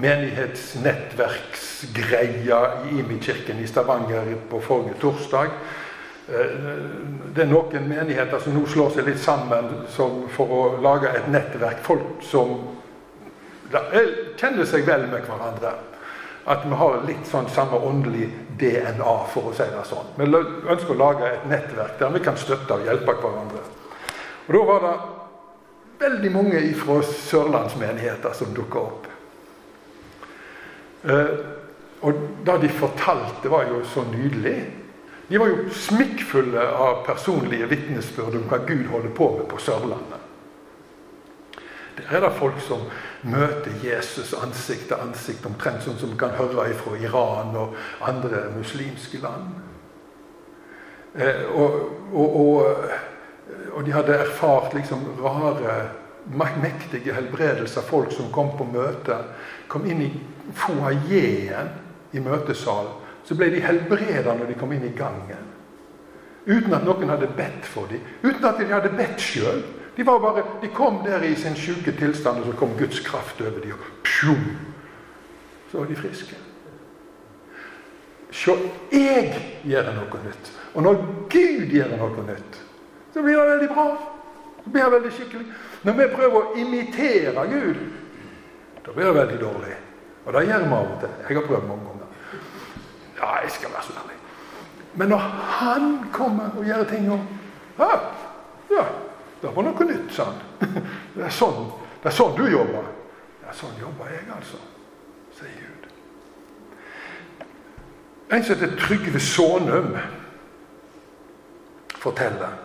menighetsnettverksgreie 0.03 2.59
i 2.89 2.99
Imi-kirken 2.99 3.59
i 3.61 3.67
Stavanger 3.69 4.35
på 4.49 4.61
forrige 4.61 4.93
torsdag. 5.01 5.49
Eh, 6.27 6.49
det 7.35 7.41
er 7.45 7.51
noen 7.51 7.87
menigheter 7.87 8.39
som 8.41 8.53
nå 8.57 8.65
slår 8.67 8.89
seg 8.97 9.05
litt 9.07 9.23
sammen 9.23 9.65
for 9.93 10.47
å 10.47 10.81
lage 10.83 11.07
et 11.13 11.27
nettverk. 11.31 11.79
Folk 11.85 12.07
som 12.25 12.47
kjenner 14.37 14.67
seg 14.69 14.85
vel 14.87 15.07
med 15.09 15.25
hverandre 15.27 15.73
at 16.45 16.65
vi 16.67 16.75
har 16.75 17.03
litt 17.07 17.27
sånn 17.27 17.47
samme 17.51 17.79
åndelig 17.87 18.27
DNA, 18.59 19.13
for 19.31 19.49
å 19.49 19.53
si 19.55 19.63
det 19.63 19.83
sånn. 19.87 20.09
Vi 20.17 20.27
ønsker 20.27 20.91
å 20.91 20.99
lage 20.99 21.29
et 21.29 21.45
nettverk 21.47 21.95
der 22.01 22.11
vi 22.11 22.21
kan 22.23 22.39
støtte 22.39 22.75
og 22.75 22.87
hjelpe 22.87 23.15
hverandre. 23.15 23.63
Og 24.47 24.53
Da 24.53 24.63
var 24.67 24.83
det 24.83 24.95
veldig 26.03 26.31
mange 26.31 26.61
fra 26.75 26.99
sørlandsmenigheter 27.07 28.35
som 28.35 28.53
dukka 28.53 28.79
opp. 28.79 29.07
Eh, 31.03 31.33
og 32.03 32.19
det 32.45 32.57
de 32.61 32.69
fortalte, 32.69 33.49
var 33.49 33.69
jo 33.69 33.79
så 33.87 34.03
nydelig. 34.11 34.57
De 35.29 35.39
var 35.39 35.47
jo 35.47 35.69
smikkfulle 35.71 36.59
av 36.59 37.05
personlige 37.07 37.69
vitnesbyrd 37.71 38.35
om 38.35 38.49
hva 38.51 38.59
Gud 38.67 38.89
holder 38.91 39.15
på 39.15 39.29
med 39.37 39.47
på 39.47 39.61
Sørlandet. 39.63 40.19
Der 41.95 42.17
er 42.17 42.25
det 42.25 42.35
folk 42.35 42.59
som 42.67 42.83
møter 43.23 43.71
Jesus 43.83 44.33
ansikt 44.35 44.89
til 44.89 44.99
ansikt, 44.99 45.45
omtrent 45.47 45.83
sånn 45.85 45.99
som 45.99 46.11
vi 46.11 46.19
kan 46.19 46.35
høre 46.37 46.73
fra 46.75 46.97
Iran 46.99 47.55
og 47.55 47.77
andre 48.03 48.49
muslimske 48.57 49.21
land. 49.23 49.53
Eh, 51.15 51.43
og, 51.53 51.77
og, 52.13 52.35
og, 52.41 52.89
og, 53.71 53.83
de 53.85 53.93
hadde 53.93 54.17
erfart 54.25 54.73
liksom 54.73 55.05
rare, 55.21 55.91
mektige 56.61 57.13
helbredelser. 57.13 57.85
Folk 57.85 58.11
som 58.15 58.31
kom 58.33 58.53
på 58.57 58.67
møte, 58.73 59.17
kom 59.67 59.85
inn 59.85 60.01
i 60.07 60.11
foajeen 60.57 61.73
i 62.13 62.23
møtesalen. 62.23 62.99
Så 63.23 63.37
ble 63.39 63.53
de 63.53 63.61
helbreda 63.63 64.33
når 64.35 64.51
de 64.51 64.59
kom 64.59 64.73
inn 64.75 64.83
i 64.87 64.95
gangen. 64.97 65.51
Uten 66.43 66.73
at 66.75 66.83
noen 66.83 67.11
hadde 67.13 67.29
bedt 67.37 67.67
for 67.69 67.87
dem. 67.87 68.03
Uten 68.23 68.43
at 68.49 68.59
de 68.59 68.67
hadde 68.67 68.91
bedt 68.97 69.21
sjøl. 69.23 69.61
De, 69.97 70.03
bare, 70.03 70.43
de 70.61 70.67
kom 70.73 71.03
der 71.05 71.23
i 71.23 71.35
sin 71.35 71.55
sjuke 71.55 71.91
tilstand, 71.91 72.39
og 72.41 72.45
så 72.45 72.57
kom 72.57 72.77
Guds 72.77 72.99
kraft 73.05 73.41
over 73.41 73.59
dem. 73.59 73.71
Og 73.71 74.01
pjum, 74.03 74.57
så 75.71 75.77
var 75.77 75.85
de 75.85 75.95
friske. 75.95 76.35
Se, 78.33 78.55
jeg 78.91 79.35
gjør 79.63 79.91
noe 79.93 80.21
nytt. 80.23 80.49
Og 80.73 80.83
når 80.83 81.03
Gud 81.29 81.75
gjør 81.75 81.93
noe 81.99 82.25
nytt, 82.25 82.57
så 83.13 83.21
blir 83.21 83.37
det 83.37 83.49
veldig 83.51 83.69
bra. 83.69 83.87
Det 84.63 84.71
blir 84.73 84.89
veldig 84.89 85.11
skikkelig. 85.13 85.45
Når 85.83 85.97
vi 85.99 86.07
prøver 86.15 86.39
å 86.39 86.55
imitere 86.57 87.45
Gud, 87.51 87.83
da 88.85 88.95
blir 88.95 89.05
det 89.05 89.15
veldig 89.19 89.39
dårlig. 89.41 89.77
Og 90.25 90.33
det 90.33 90.45
gjør 90.47 90.65
vi 90.65 90.73
av 90.73 90.89
og 90.95 90.99
til. 91.03 91.15
Jeg 91.27 91.37
har 91.37 91.47
prøvd 91.47 91.69
mange 91.69 91.85
ganger. 91.91 92.39
Ja, 93.19 93.31
jeg 93.43 93.51
skal 93.51 93.73
være 93.75 93.85
så 93.85 93.95
ærlig. 94.01 94.19
Men 94.93 95.09
når 95.09 95.17
Han 95.59 95.87
kommer 96.13 96.57
og 96.57 96.65
gjør 96.65 96.83
ting 96.89 97.11
om 97.11 97.21
ja, 97.79 97.89
ja, 98.69 98.83
det 99.43 99.51
var 99.55 99.65
noe 99.67 99.85
nytt, 99.87 100.11
sa 100.15 100.29
han. 100.31 100.41
Det 101.15 101.25
er 101.27 101.33
sånn, 101.35 101.65
det 102.01 102.09
er 102.09 102.15
sånn 102.15 102.35
du 102.37 102.43
jobber. 102.47 102.85
Ja, 103.43 103.53
sånn 103.55 103.75
jobber 103.79 104.11
jeg, 104.11 104.25
altså, 104.33 104.57
sier 105.37 105.55
Gud. 105.59 105.87
En 108.33 108.43
som 108.43 108.55
heter 108.55 108.77
Trygve 108.79 109.21
Sånum, 109.21 109.97
forteller 112.03 112.55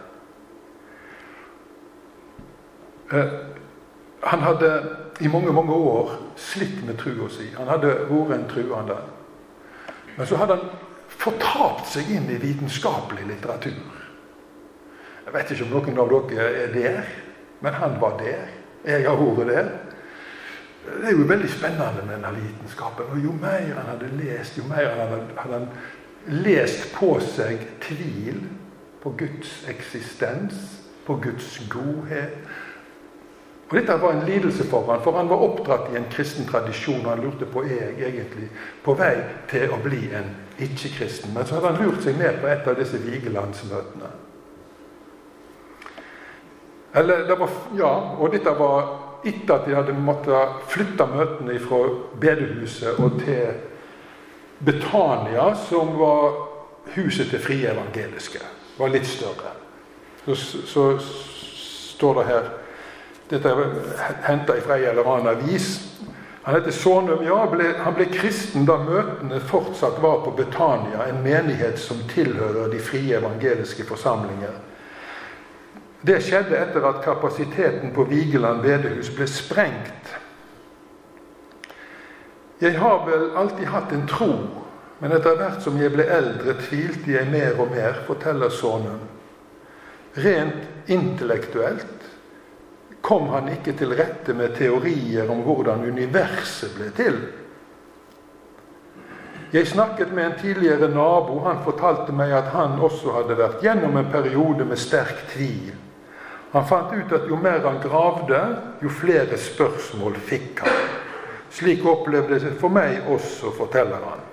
Eh, 3.13 3.29
han 4.21 4.41
hadde 4.41 4.97
i 5.21 5.29
mange 5.29 5.53
mange 5.53 5.73
år 5.73 6.11
slitt 6.37 6.85
med 6.87 6.99
trua 6.99 7.29
si. 7.33 7.47
Han 7.57 7.69
hadde 7.69 7.95
vært 8.11 8.35
en 8.37 8.49
truende. 8.51 8.97
Men 10.17 10.27
så 10.27 10.37
hadde 10.37 10.59
han 10.59 10.69
fortapt 11.09 11.87
seg 11.89 12.11
inn 12.13 12.29
i 12.31 12.37
vitenskapelig 12.43 13.25
litteratur. 13.27 13.79
Jeg 15.29 15.35
vet 15.35 15.51
ikke 15.53 15.65
om 15.67 15.73
noen 15.77 15.99
av 16.01 16.13
dere 16.31 16.45
er 16.57 16.71
der, 16.73 17.09
men 17.61 17.75
han 17.77 17.99
var 18.01 18.15
der. 18.17 18.47
Jeg 18.89 19.05
har 19.05 19.19
vært 19.21 19.49
der. 19.51 19.67
Det 20.89 21.11
er 21.11 21.19
jo 21.19 21.27
veldig 21.29 21.51
spennende 21.53 22.05
med 22.07 22.15
denne 22.15 22.31
vitenskapen. 22.33 23.11
Og 23.13 23.19
jo 23.25 23.35
mer 23.37 23.67
han 23.77 23.91
hadde 23.91 24.09
lest, 24.17 24.57
jo 24.57 24.65
mer 24.71 24.87
han 24.89 25.03
hadde, 25.03 25.19
hadde 25.37 25.59
han 25.59 25.67
lest 26.47 26.87
på 26.95 27.11
seg 27.21 27.61
tvil 27.85 28.39
på 29.03 29.13
Guds 29.21 29.51
eksistens, 29.69 30.63
på 31.05 31.19
Guds 31.21 31.59
godhet. 31.69 32.39
Og 33.69 33.77
Dette 33.77 33.99
var 34.01 34.15
en 34.17 34.25
lidelse 34.25 34.65
for 34.71 34.89
han, 34.89 35.03
for 35.05 35.19
han 35.21 35.29
var 35.29 35.45
oppdratt 35.45 35.93
i 35.93 36.01
en 36.01 36.09
kristen 36.09 36.49
tradisjon. 36.49 37.05
Og 37.05 37.11
han 37.11 37.21
lurte 37.27 37.51
på 37.53 37.67
er 37.69 37.93
jeg 37.99 38.15
egentlig 38.15 38.49
på 38.85 38.97
vei 38.97 39.13
til 39.53 39.77
å 39.77 39.83
bli 39.85 40.09
en 40.17 40.33
ikke-kristen. 40.57 41.37
Men 41.37 41.45
så 41.45 41.59
hadde 41.59 41.75
han 41.75 41.85
lurt 41.85 42.01
seg 42.09 42.17
med 42.17 42.41
på 42.41 42.49
et 42.49 42.65
av 42.65 42.81
disse 42.81 43.03
Vigelandsmøtene. 43.05 44.15
Eller 46.93 47.37
var, 47.37 47.51
ja, 47.77 47.93
og 48.19 48.33
dette 48.33 48.53
var 48.59 48.95
etter 49.27 49.55
at 49.55 49.67
de 49.67 49.75
hadde 49.77 49.97
måttet 49.99 50.61
flytte 50.71 51.07
møtene 51.11 51.59
fra 51.61 51.81
bedehuset 52.21 53.01
og 53.03 53.19
til 53.25 53.59
Betania, 54.65 55.51
som 55.69 55.93
var 55.99 56.39
huset 56.95 57.31
til 57.31 57.43
frie 57.43 57.71
evangeliske. 57.71 58.41
Var 58.79 58.95
litt 58.95 59.07
større. 59.07 59.53
Så, 60.25 60.35
så 60.67 60.87
står 61.99 62.21
det 62.21 62.27
her 62.29 62.49
Dette 63.29 63.51
er 63.53 63.75
henta 64.25 64.55
fra 64.65 64.79
ei 64.79 64.87
eller 64.89 65.05
annen 65.05 65.29
avis. 65.35 65.67
Han 66.47 66.55
heter 66.57 66.73
Sonum. 66.73 67.21
Ja, 67.27 67.43
ble, 67.51 67.75
han 67.77 67.93
ble 67.93 68.07
kristen 68.09 68.65
da 68.65 68.79
møtene 68.81 69.37
fortsatt 69.51 69.99
var 70.01 70.23
på 70.25 70.33
Betania, 70.39 71.05
en 71.05 71.21
menighet 71.21 71.77
som 71.77 72.01
tilhører 72.09 72.71
de 72.73 72.81
frie 72.81 73.19
evangeliske 73.19 73.85
forsamlinger. 73.85 74.55
Det 76.01 76.21
skjedde 76.23 76.55
etter 76.55 76.85
at 76.87 77.03
kapasiteten 77.03 77.91
på 77.95 78.05
Vigeland 78.07 78.63
bedehus 78.63 79.11
ble 79.15 79.27
sprengt. 79.27 80.13
Jeg 82.63 82.79
har 82.79 83.03
vel 83.07 83.31
alltid 83.39 83.67
hatt 83.71 83.93
en 83.95 84.07
tro, 84.11 84.33
men 84.99 85.15
etter 85.15 85.39
hvert 85.39 85.63
som 85.63 85.79
jeg 85.79 85.95
ble 85.95 86.07
eldre, 86.11 86.55
tvilte 86.63 87.13
jeg 87.13 87.31
mer 87.31 87.59
og 87.59 87.71
mer, 87.75 88.01
forteller 88.07 88.51
sønnen. 88.51 89.03
Rent 90.19 90.91
intellektuelt 90.91 92.07
kom 93.03 93.29
han 93.31 93.51
ikke 93.53 93.77
til 93.79 93.95
rette 93.99 94.35
med 94.35 94.57
teorier 94.59 95.31
om 95.31 95.45
hvordan 95.47 95.87
universet 95.87 96.75
ble 96.79 96.91
til. 96.97 97.21
Jeg 99.53 99.67
snakket 99.71 100.11
med 100.13 100.27
en 100.27 100.39
tidligere 100.41 100.91
nabo. 100.93 101.39
Han 101.47 101.63
fortalte 101.65 102.13
meg 102.13 102.35
at 102.37 102.51
han 102.53 102.77
også 102.85 103.15
hadde 103.15 103.39
vært 103.39 103.63
gjennom 103.65 103.97
en 103.97 104.11
periode 104.13 104.67
med 104.69 104.77
sterk 104.77 105.23
tvil. 105.33 105.71
Han 106.53 106.65
fant 106.69 106.93
ut 106.97 107.13
at 107.13 107.29
jo 107.29 107.37
mer 107.37 107.61
han 107.67 107.83
gravde, 107.83 108.41
jo 108.81 108.89
flere 108.89 109.37
spørsmål 109.39 110.17
fikk 110.31 110.63
han. 110.65 110.89
Slik 111.53 111.85
opplevde 111.89 112.39
det 112.41 112.55
for 112.61 112.73
meg 112.73 113.05
også, 113.09 113.53
forteller 113.57 114.05
han. 114.05 114.25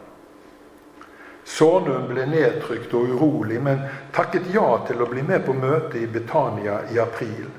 Sonum 1.45 2.07
ble 2.09 2.25
nedtrykt 2.25 2.93
og 2.97 3.11
urolig, 3.13 3.59
men 3.61 3.83
takket 4.15 4.47
ja 4.53 4.79
til 4.87 5.03
å 5.03 5.09
bli 5.11 5.21
med 5.23 5.45
på 5.45 5.53
møtet 5.53 5.99
i 6.01 6.07
Betania 6.09 6.79
i 6.91 6.99
april. 6.99 7.51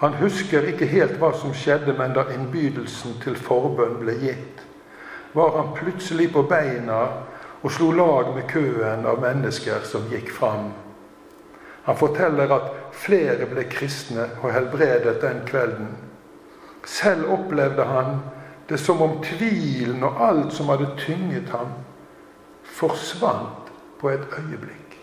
Han 0.00 0.14
husker 0.20 0.68
ikke 0.70 0.88
helt 0.88 1.18
hva 1.20 1.32
som 1.36 1.52
skjedde, 1.56 1.96
men 1.98 2.14
da 2.16 2.28
innbydelsen 2.32 3.18
til 3.24 3.36
forbønn 3.36 3.98
ble 4.00 4.14
gitt, 4.22 4.62
var 5.32 5.56
han 5.56 5.74
plutselig 5.76 6.30
på 6.32 6.44
beina 6.48 7.00
og 7.60 7.72
slo 7.74 7.90
lag 7.92 8.30
med 8.34 8.48
køen 8.48 9.04
av 9.06 9.20
mennesker 9.20 9.84
som 9.86 10.08
gikk 10.10 10.32
fram. 10.32 10.70
Han 11.90 11.98
forteller 11.98 12.52
at 12.54 12.68
flere 12.94 13.48
ble 13.50 13.64
kristne 13.66 14.28
og 14.44 14.52
helbredet 14.54 15.16
den 15.24 15.40
kvelden. 15.46 15.88
Selv 16.86 17.32
opplevde 17.34 17.82
han 17.82 18.20
det 18.68 18.78
som 18.78 19.02
om 19.02 19.16
tvilen 19.24 20.04
og 20.06 20.20
alt 20.22 20.54
som 20.54 20.70
hadde 20.70 20.86
tynget 21.00 21.50
ham, 21.50 21.72
forsvant 22.62 23.74
på 23.98 24.14
et 24.14 24.22
øyeblikk. 24.38 24.94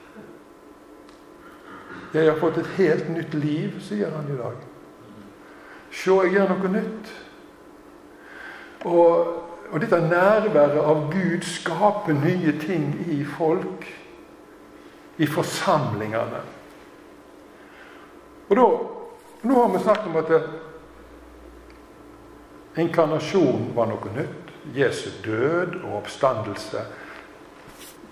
Jeg 2.13 2.31
har 2.31 2.39
fått 2.39 2.63
et 2.63 2.73
helt 2.79 3.09
nytt 3.11 3.35
liv, 3.35 3.75
sier 3.83 4.15
han 4.15 4.31
i 4.31 4.39
dag. 4.39 4.55
Se, 5.91 6.15
jeg 6.23 6.37
gjør 6.37 6.53
noe 6.53 6.71
nytt. 6.71 7.15
Og, 8.87 9.33
og 9.73 9.81
dette 9.83 10.05
nærværet 10.07 10.79
av 10.79 11.09
Gud 11.11 11.43
skaper 11.43 12.15
nye 12.15 12.55
ting 12.63 12.93
i 13.11 13.25
folk, 13.35 13.91
i 15.17 15.27
forsamlingene. 15.27 16.47
Og 18.47 18.55
da, 18.55 18.67
Nå 19.41 19.53
har 19.53 19.69
vi 19.69 19.79
snakket 19.83 20.07
om 20.07 20.15
at 20.17 20.31
inkarnasjon 22.81 23.67
var 23.75 23.85
noe 23.91 24.13
nytt. 24.15 24.53
Jesu 24.75 25.09
død 25.23 25.77
og 25.83 25.99
oppstandelse 26.01 26.81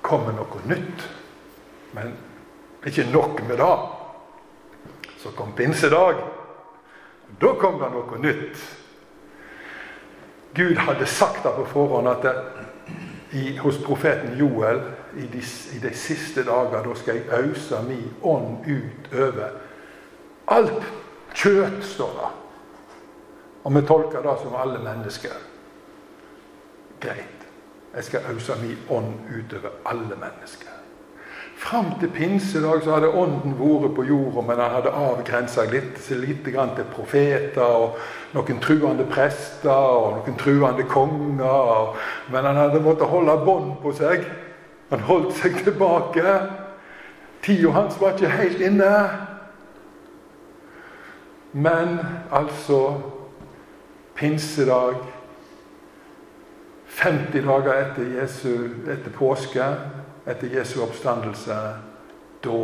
kom 0.05 0.27
med 0.27 0.37
noe 0.37 0.61
nytt. 0.69 1.05
Men 1.97 2.13
ikke 2.85 3.07
nok 3.09 3.41
med 3.47 3.57
det. 3.57 3.75
Så 5.23 5.33
kom 5.33 5.51
pinsedag. 5.57 6.21
Da 7.41 7.53
kom 7.59 7.79
det 7.81 7.89
noe 7.91 8.21
nytt. 8.21 8.57
Gud 10.55 10.77
hadde 10.77 11.05
sagt 11.05 11.43
det 11.43 11.51
på 11.57 11.65
forhånd 11.73 12.07
at 12.07 12.23
det, 12.23 12.35
i, 13.35 13.57
hos 13.57 13.81
profeten 13.83 14.37
Joel 14.39 14.79
i 15.17 15.25
de, 15.27 15.41
i 15.75 15.79
de, 15.83 15.91
siste 15.97 16.45
dager 16.47 16.85
da 16.85 16.93
skal 16.95 17.17
jeg 17.19 17.27
ause 17.33 17.81
min 17.87 18.13
ånd 18.23 18.63
ut 18.63 19.09
over 19.11 19.57
Alt 20.47 20.83
kjøtt, 21.33 21.81
står 21.85 22.13
det. 22.19 22.31
Og 23.65 23.75
vi 23.75 23.81
tolker 23.81 24.21
det 24.21 24.37
som 24.43 24.55
alle 24.61 24.79
mennesker. 24.83 25.35
Greit. 27.01 27.45
Jeg 27.95 28.03
skal 28.03 28.27
ause 28.29 28.57
min 28.61 28.77
ånd 28.91 29.13
utover 29.31 29.77
alle 29.85 30.17
mennesker. 30.19 30.75
Fram 31.57 31.85
til 31.99 32.09
pinsedag 32.09 32.83
så 32.83 32.97
hadde 32.97 33.09
ånden 33.15 33.55
vært 33.55 33.93
på 33.95 34.03
jorda, 34.03 34.41
men 34.43 34.59
han 34.59 34.73
hadde 34.73 34.91
avgrensa 34.91 35.63
litt, 35.71 36.01
litt 36.11 36.43
til 36.43 36.89
profeter 36.91 37.63
og 37.63 37.95
noen 38.35 38.59
truende 38.59 39.05
prester 39.07 39.71
og 39.71 40.17
noen 40.19 40.35
truende 40.37 40.83
konger. 40.83 41.95
Men 42.29 42.49
han 42.49 42.59
hadde 42.59 42.83
måttet 42.83 43.07
holde 43.07 43.37
bånd 43.45 43.77
på 43.81 43.95
seg. 43.95 44.27
Han 44.91 45.07
holdt 45.07 45.33
seg 45.39 45.63
tilbake. 45.63 46.35
Tida 47.41 47.71
hans 47.71 48.01
var 48.01 48.13
ikke 48.13 48.35
helt 48.35 48.59
inne. 48.59 48.91
Men 51.55 51.99
altså 52.31 53.01
pinsedag, 54.15 54.95
50 56.87 57.45
dager 57.45 57.73
etter, 57.73 58.09
Jesu, 58.21 58.49
etter 58.91 59.11
påske, 59.15 59.67
etter 60.27 60.51
Jesu 60.51 60.81
oppstandelse, 60.83 61.59
da 62.43 62.59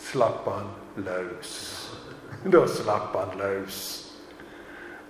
slapp 0.00 0.48
han 0.48 0.72
løs. 1.04 1.52
Da 2.44 2.64
slapp 2.66 3.12
han 3.20 3.36
løs. 3.38 3.82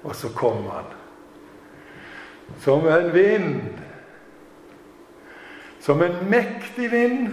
Og 0.03 0.17
så 0.19 0.33
kom 0.35 0.67
han 0.73 0.91
som 2.59 2.87
en 2.87 3.15
vind. 3.15 3.61
Som 5.81 6.03
en 6.03 6.17
mektig 6.31 6.91
vind. 6.91 7.33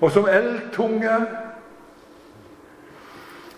Og 0.00 0.10
som 0.10 0.28
eldtunge 0.28 1.18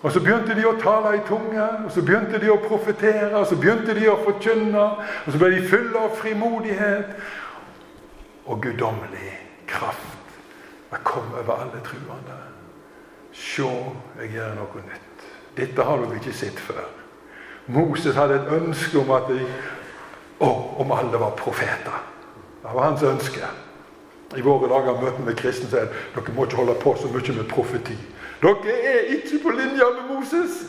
og 0.03 0.11
Så 0.11 0.19
begynte 0.19 0.55
de 0.55 0.65
å 0.67 0.75
tale 0.81 1.15
i 1.15 1.21
tunge, 1.27 1.63
og 1.85 1.91
så 1.91 2.01
begynte 2.03 2.39
de 2.39 2.49
å 2.51 2.59
profetere, 2.59 3.37
og 3.39 3.47
så 3.47 3.55
begynte 3.55 3.93
de 3.95 4.09
å 4.11 4.17
forkynne. 4.19 4.87
Og 5.25 5.31
så 5.31 5.39
ble 5.39 5.49
de 5.53 5.61
fulle 5.67 5.99
av 5.99 6.17
frimodighet 6.19 7.13
og 8.45 8.59
guddommelig 8.61 9.31
kraft. 9.67 10.19
var 10.91 10.99
kommet 11.03 11.39
over 11.39 11.53
alle 11.53 11.79
truende. 11.81 12.35
Se, 13.31 13.69
jeg 14.19 14.29
gjør 14.35 14.51
noe 14.59 14.83
nytt. 14.85 15.23
Dette 15.57 15.83
har 15.87 15.97
dere 15.97 16.19
ikke 16.19 16.33
sett 16.35 16.59
før. 16.59 16.83
Moses 17.65 18.15
hadde 18.15 18.35
et 18.35 18.51
ønske 18.59 18.99
om 18.99 19.11
at 19.15 19.31
de, 19.31 19.39
å, 20.43 20.49
om 20.83 20.91
alle 20.91 21.17
var 21.17 21.33
profeter. 21.39 22.03
Det 22.61 22.73
var 22.75 22.91
hans 22.91 23.03
ønske. 23.07 23.49
I 24.35 24.41
våre 24.41 24.69
dager 24.69 24.99
møter 25.01 25.25
vi 25.25 25.35
kristne 25.37 25.69
sier 25.71 25.89
dere 26.13 26.35
må 26.35 26.45
ikke 26.45 26.59
holde 26.59 26.75
på 26.81 26.93
så 26.99 27.09
mye 27.09 27.37
med 27.39 27.49
profeti. 27.49 27.97
Dere 28.43 28.73
er 28.83 28.99
ikke 28.99 29.39
på 29.43 29.49
linje 29.49 29.85
med 29.95 30.15
Moses. 30.15 30.65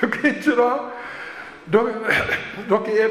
Dere 0.00 0.10
er 0.22 0.34
ikke 0.34 0.50
det. 0.50 0.72
Dere, 1.72 1.94
dere, 2.68 2.98
er, 2.98 3.10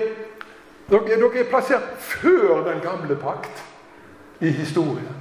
dere 0.89 1.39
er 1.39 1.49
plassert 1.49 1.97
før 1.99 2.71
den 2.71 2.81
gamle 2.81 3.15
pakt 3.15 3.63
i 4.39 4.49
historien. 4.49 5.15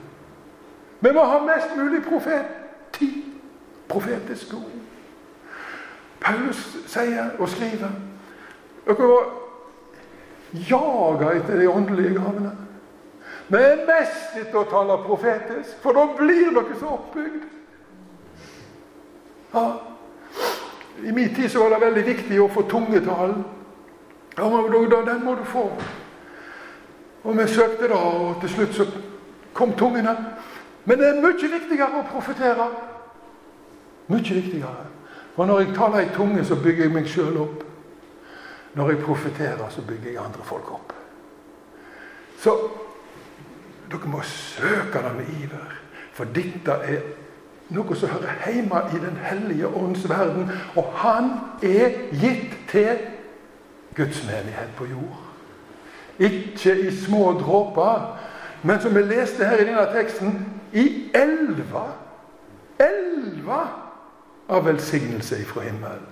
Vi 1.00 1.10
må 1.12 1.24
ha 1.24 1.40
mest 1.42 1.76
mulig 1.76 2.02
profeti. 2.04 3.24
Profetiske 3.88 4.56
ord. 4.56 4.78
Paulus 6.20 6.60
sier 6.86 7.32
og 7.38 7.48
skriver. 7.48 7.90
Dere 8.86 9.08
må 9.08 9.18
jage 10.70 11.32
etter 11.40 11.58
de 11.58 11.70
åndelige 11.70 12.14
gavene. 12.20 12.52
Men 13.48 13.82
mest 13.88 14.38
etter 14.38 14.60
å 14.62 14.68
tale 14.70 15.00
profetisk, 15.02 15.74
for 15.82 15.98
da 15.98 16.06
blir 16.16 16.54
dere 16.54 16.78
så 16.78 16.94
oppbygd. 17.00 17.61
Ja. 19.52 19.80
I 21.04 21.12
min 21.12 21.34
tid 21.34 21.50
så 21.50 21.58
var 21.58 21.70
det 21.70 21.80
veldig 21.86 22.04
viktig 22.06 22.38
å 22.40 22.48
få 22.52 22.62
tungetalen. 22.70 23.44
Ja, 24.36 24.46
den 25.06 25.24
må 25.24 25.34
du 25.34 25.44
få. 25.44 25.66
Og 27.22 27.38
vi 27.38 27.46
søkte 27.48 27.88
da, 27.88 27.98
og 27.98 28.40
til 28.40 28.50
slutt 28.50 28.74
så 28.74 28.86
kom 29.54 29.74
tungene. 29.78 30.14
Men 30.84 30.98
det 30.98 31.08
er 31.08 31.20
mye 31.22 31.50
viktigere 31.52 32.00
å 32.00 32.06
profetere. 32.10 32.68
Mye 34.08 34.38
viktigere. 34.38 34.86
For 35.36 35.46
når 35.46 35.60
jeg 35.60 35.74
taler 35.76 36.06
i 36.06 36.14
tunge, 36.16 36.44
så 36.44 36.56
bygger 36.56 36.84
jeg 36.84 36.94
meg 36.94 37.08
sjøl 37.08 37.38
opp. 37.44 37.62
Når 38.74 38.90
jeg 38.90 39.04
profeterer, 39.04 39.68
så 39.70 39.84
bygger 39.86 40.10
jeg 40.10 40.22
andre 40.22 40.44
folk 40.44 40.72
opp. 40.72 40.92
Så 42.40 42.56
dere 43.92 44.08
må 44.10 44.22
søke 44.26 45.02
det 45.04 45.12
med 45.16 45.34
iver. 45.42 45.76
For 46.12 46.24
dette 46.24 46.78
er 46.88 47.04
noe 47.74 47.96
som 47.96 48.08
hører 48.08 48.38
hjemme 48.46 48.82
i 48.92 49.00
Den 49.00 49.18
hellige 49.22 49.68
ånds 49.68 50.08
verden. 50.08 50.50
Og 50.76 50.92
han 50.96 51.30
er 51.62 51.90
gitt 52.12 52.56
til 52.70 52.98
Guds 53.96 54.24
menighet 54.26 54.70
på 54.76 54.84
jord. 54.84 55.20
Ikke 56.18 56.80
i 56.80 56.90
små 56.96 57.32
dråper, 57.32 58.18
men 58.62 58.80
som 58.80 58.94
vi 58.94 59.02
leste 59.02 59.44
her 59.44 59.56
i 59.56 59.64
denne 59.64 59.86
teksten, 59.92 60.46
i 60.72 61.10
elva. 61.14 61.86
Elva 62.78 63.62
av 64.48 64.64
velsignelse 64.66 65.40
ifra 65.40 65.60
himmelen. 65.60 66.08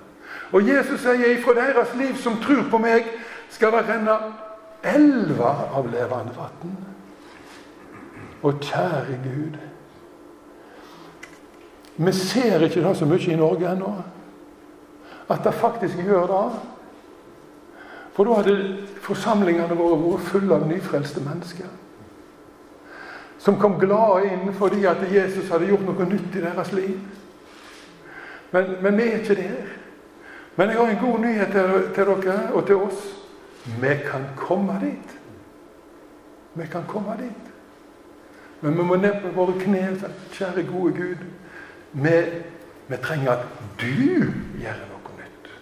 Og 0.53 0.69
Jesus 0.69 1.01
sier 1.01 1.31
ifra 1.31 1.55
deres 1.55 1.95
liv 1.99 2.17
som 2.19 2.39
tror 2.43 2.65
på 2.71 2.79
meg, 2.79 3.07
skal 3.51 3.73
det 3.75 3.87
renne 3.89 4.17
elva 4.83 5.53
av 5.77 5.91
levende 5.91 6.35
vann. 6.37 6.77
Og 8.43 8.61
kjære 8.65 9.19
Gud 9.25 9.59
Vi 12.01 12.13
ser 12.13 12.63
ikke 12.65 12.81
det 12.81 12.97
så 12.97 13.07
mye 13.07 13.33
i 13.33 13.37
Norge 13.37 13.69
ennå. 13.69 13.91
At 15.29 15.45
det 15.45 15.55
faktisk 15.55 15.99
gjør 16.01 16.27
det. 16.31 16.61
For 18.17 18.25
da 18.25 18.39
hadde 18.41 18.87
forsamlingene 19.05 19.77
våre 19.77 19.99
vært 20.01 20.31
fulle 20.31 20.57
av 20.57 20.65
nyfrelste 20.69 21.21
mennesker. 21.25 21.69
Som 23.41 23.59
kom 23.61 23.77
glade 23.81 24.31
inn 24.33 24.49
fordi 24.57 24.87
at 24.89 25.05
Jesus 25.13 25.49
hadde 25.53 25.69
gjort 25.69 25.85
noe 25.87 26.07
nytt 26.09 26.37
i 26.37 26.45
deres 26.45 26.73
liv. 26.73 26.97
Men, 28.51 28.75
men 28.83 28.97
vi 28.97 29.07
er 29.07 29.21
ikke 29.21 29.37
der. 29.39 29.71
Men 30.57 30.73
jeg 30.73 30.81
har 30.81 30.91
en 30.91 31.05
god 31.05 31.21
nyhet 31.25 31.53
til, 31.53 31.77
til 31.95 32.15
dere 32.25 32.39
og 32.53 32.67
til 32.67 32.81
oss. 32.89 33.05
Vi 33.81 33.93
kan 34.09 34.25
komme 34.41 34.79
dit. 34.81 35.15
Vi 36.55 36.67
kan 36.73 36.89
komme 36.89 37.17
dit. 37.21 37.53
Men 38.61 38.77
vi 38.77 38.89
må 38.89 38.97
ned 38.97 39.21
på 39.23 39.37
våre 39.37 39.61
knær. 39.61 40.09
kjære, 40.33 40.67
gode 40.73 40.93
Gud, 40.97 41.23
vi, 41.93 42.17
vi 42.89 42.97
trenger 43.03 43.33
at 43.33 43.47
du 43.81 44.33
gjør 44.61 44.81
noe. 44.87 45.15
nytt. 45.19 45.53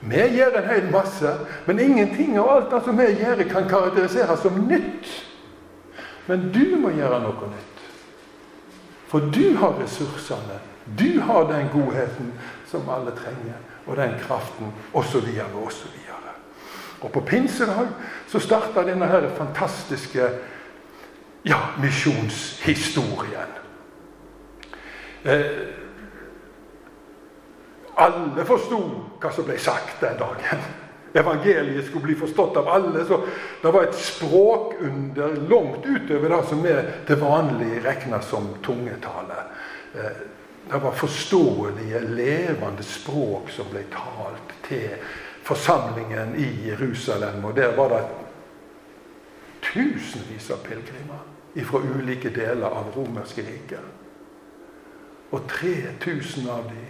Vi 0.00 0.26
gjør 0.36 0.58
en 0.58 0.68
hel 0.68 0.90
masse, 0.92 1.34
men 1.66 1.80
ingenting 1.80 2.38
av 2.38 2.48
alt 2.48 2.70
det 2.70 2.82
som 2.84 2.98
vi 2.98 3.08
gjør, 3.20 3.44
kan 3.50 3.68
karakteriseres 3.68 4.42
som 4.42 4.62
nytt. 4.68 5.10
Men 6.26 6.50
du 6.54 6.76
må 6.80 6.94
gjøre 6.94 7.20
noe 7.22 7.52
nytt. 7.52 7.86
For 9.10 9.30
du 9.34 9.56
har 9.58 9.78
ressursene. 9.80 10.60
Du 10.98 11.20
har 11.20 11.44
den 11.50 11.68
godheten 11.72 12.32
som 12.66 12.88
alle 12.90 13.12
trenger, 13.14 13.58
og 13.86 13.96
den 13.96 14.14
kraften, 14.22 14.72
osv. 14.92 15.26
osv. 15.64 15.96
Og 17.00 17.12
på 17.12 17.20
pinsedag 17.20 17.88
så 18.28 18.38
starta 18.38 18.84
denne 18.84 19.06
her 19.08 19.28
fantastiske 19.36 20.28
ja, 21.44 21.58
misjonshistorien. 21.80 23.59
Eh, 25.22 25.44
alle 27.94 28.44
forsto 28.48 28.78
hva 29.20 29.32
som 29.32 29.44
ble 29.44 29.58
sagt 29.60 30.00
den 30.00 30.16
dagen. 30.20 30.62
Evangeliet 31.12 31.86
skulle 31.86 32.04
bli 32.04 32.14
forstått 32.14 32.56
av 32.56 32.68
alle. 32.68 33.04
så 33.04 33.20
Det 33.62 33.70
var 33.70 33.82
et 33.82 33.94
språkunder 33.94 35.36
langt 35.50 35.86
utover 35.86 36.28
det 36.28 36.44
som 36.48 36.66
er 36.66 36.92
til 37.06 37.20
vanlig 37.20 37.84
regner 37.84 38.20
som 38.20 38.54
tungetale. 38.62 39.42
Eh, 39.94 40.22
det 40.70 40.78
var 40.78 40.92
forståelige, 40.92 42.00
levende 42.00 42.82
språk 42.82 43.50
som 43.50 43.66
ble 43.72 43.82
talt 43.90 44.54
til 44.68 44.94
forsamlingen 45.42 46.36
i 46.38 46.68
Jerusalem. 46.68 47.44
Og 47.44 47.56
der 47.56 47.74
var 47.76 47.88
det 47.88 48.04
tusenvis 49.60 50.50
av 50.50 50.62
pilegrimer 50.62 51.26
fra 51.66 51.80
ulike 51.82 52.30
deler 52.30 52.70
av 52.70 52.92
romerske 52.94 53.42
riket. 53.42 53.99
Og 55.30 55.46
3000 55.48 56.48
av 56.50 56.66
dem 56.70 56.86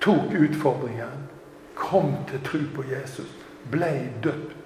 tok 0.00 0.32
utfordringen, 0.32 1.28
kom 1.74 2.14
til 2.30 2.42
tro 2.44 2.60
på 2.76 2.84
Jesus, 2.88 3.28
ble 3.72 3.92
døpt. 4.24 4.56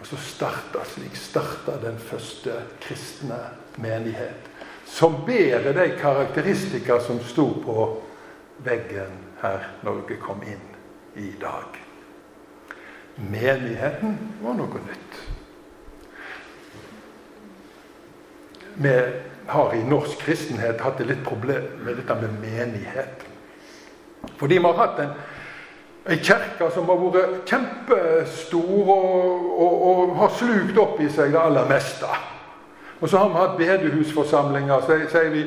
Og 0.00 0.06
så 0.06 0.18
starta 0.20 0.82
slik 0.84 1.16
starta 1.16 1.78
den 1.82 1.96
første 1.98 2.58
kristne 2.84 3.38
menighet. 3.80 4.50
Som 4.86 5.22
bærer 5.26 5.72
de 5.72 5.86
karakteristikker 5.96 7.00
som 7.00 7.22
sto 7.24 7.48
på 7.64 7.86
veggen 8.66 9.16
her 9.40 9.70
dere 9.82 10.18
kom 10.20 10.42
inn 10.44 10.68
i 11.16 11.32
dag. 11.40 11.80
Menigheten 13.16 14.18
var 14.42 14.58
noe 14.58 14.82
nytt. 14.84 15.20
Vi 18.74 18.94
har 19.46 19.74
i 19.74 19.84
norsk 19.84 20.18
kristenhet 20.24 20.80
hatt 20.80 20.98
det 20.98 21.08
litt 21.08 21.24
problem 21.26 21.66
med 21.84 21.98
dette 21.98 22.16
med 22.20 22.36
menighet. 22.40 23.24
Fordi 24.40 24.58
vi 24.58 24.64
har 24.64 24.78
hatt 24.78 25.00
en, 25.04 25.14
en 26.12 26.22
kirke 26.24 26.70
som 26.72 26.88
har 26.88 27.00
vært 27.02 27.50
kjempestor 27.50 28.92
og, 28.94 29.50
og, 29.58 29.74
og, 29.90 30.14
har 30.20 30.32
slukt 30.38 30.80
opp 30.80 31.00
i 31.04 31.10
seg 31.12 31.34
det 31.34 31.40
aller 31.40 31.68
meste. 31.68 32.08
Og 33.00 33.08
så 33.10 33.20
har 33.20 33.30
vi 33.30 33.40
hatt 33.40 33.56
bedehusforsamlinger. 33.60 34.84
Så 34.86 34.98
sier 35.12 35.32
vi 35.34 35.44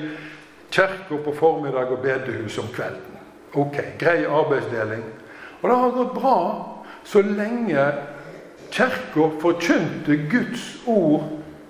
kirke 0.73 1.21
på 1.25 1.33
formiddag 1.37 1.93
og 1.95 2.03
bedehus 2.05 2.57
om 2.61 2.69
kvelden. 2.73 3.17
Ok, 3.57 3.79
Grei 3.97 4.27
arbeidsdeling. 4.27 5.05
Og 5.61 5.69
det 5.69 5.77
har 5.77 5.95
gått 5.95 6.13
bra 6.19 6.37
så 7.07 7.23
lenge 7.23 7.87
Kirka 8.71 9.29
forkynte 9.39 10.17
Guds 10.29 10.63
ord 10.85 11.23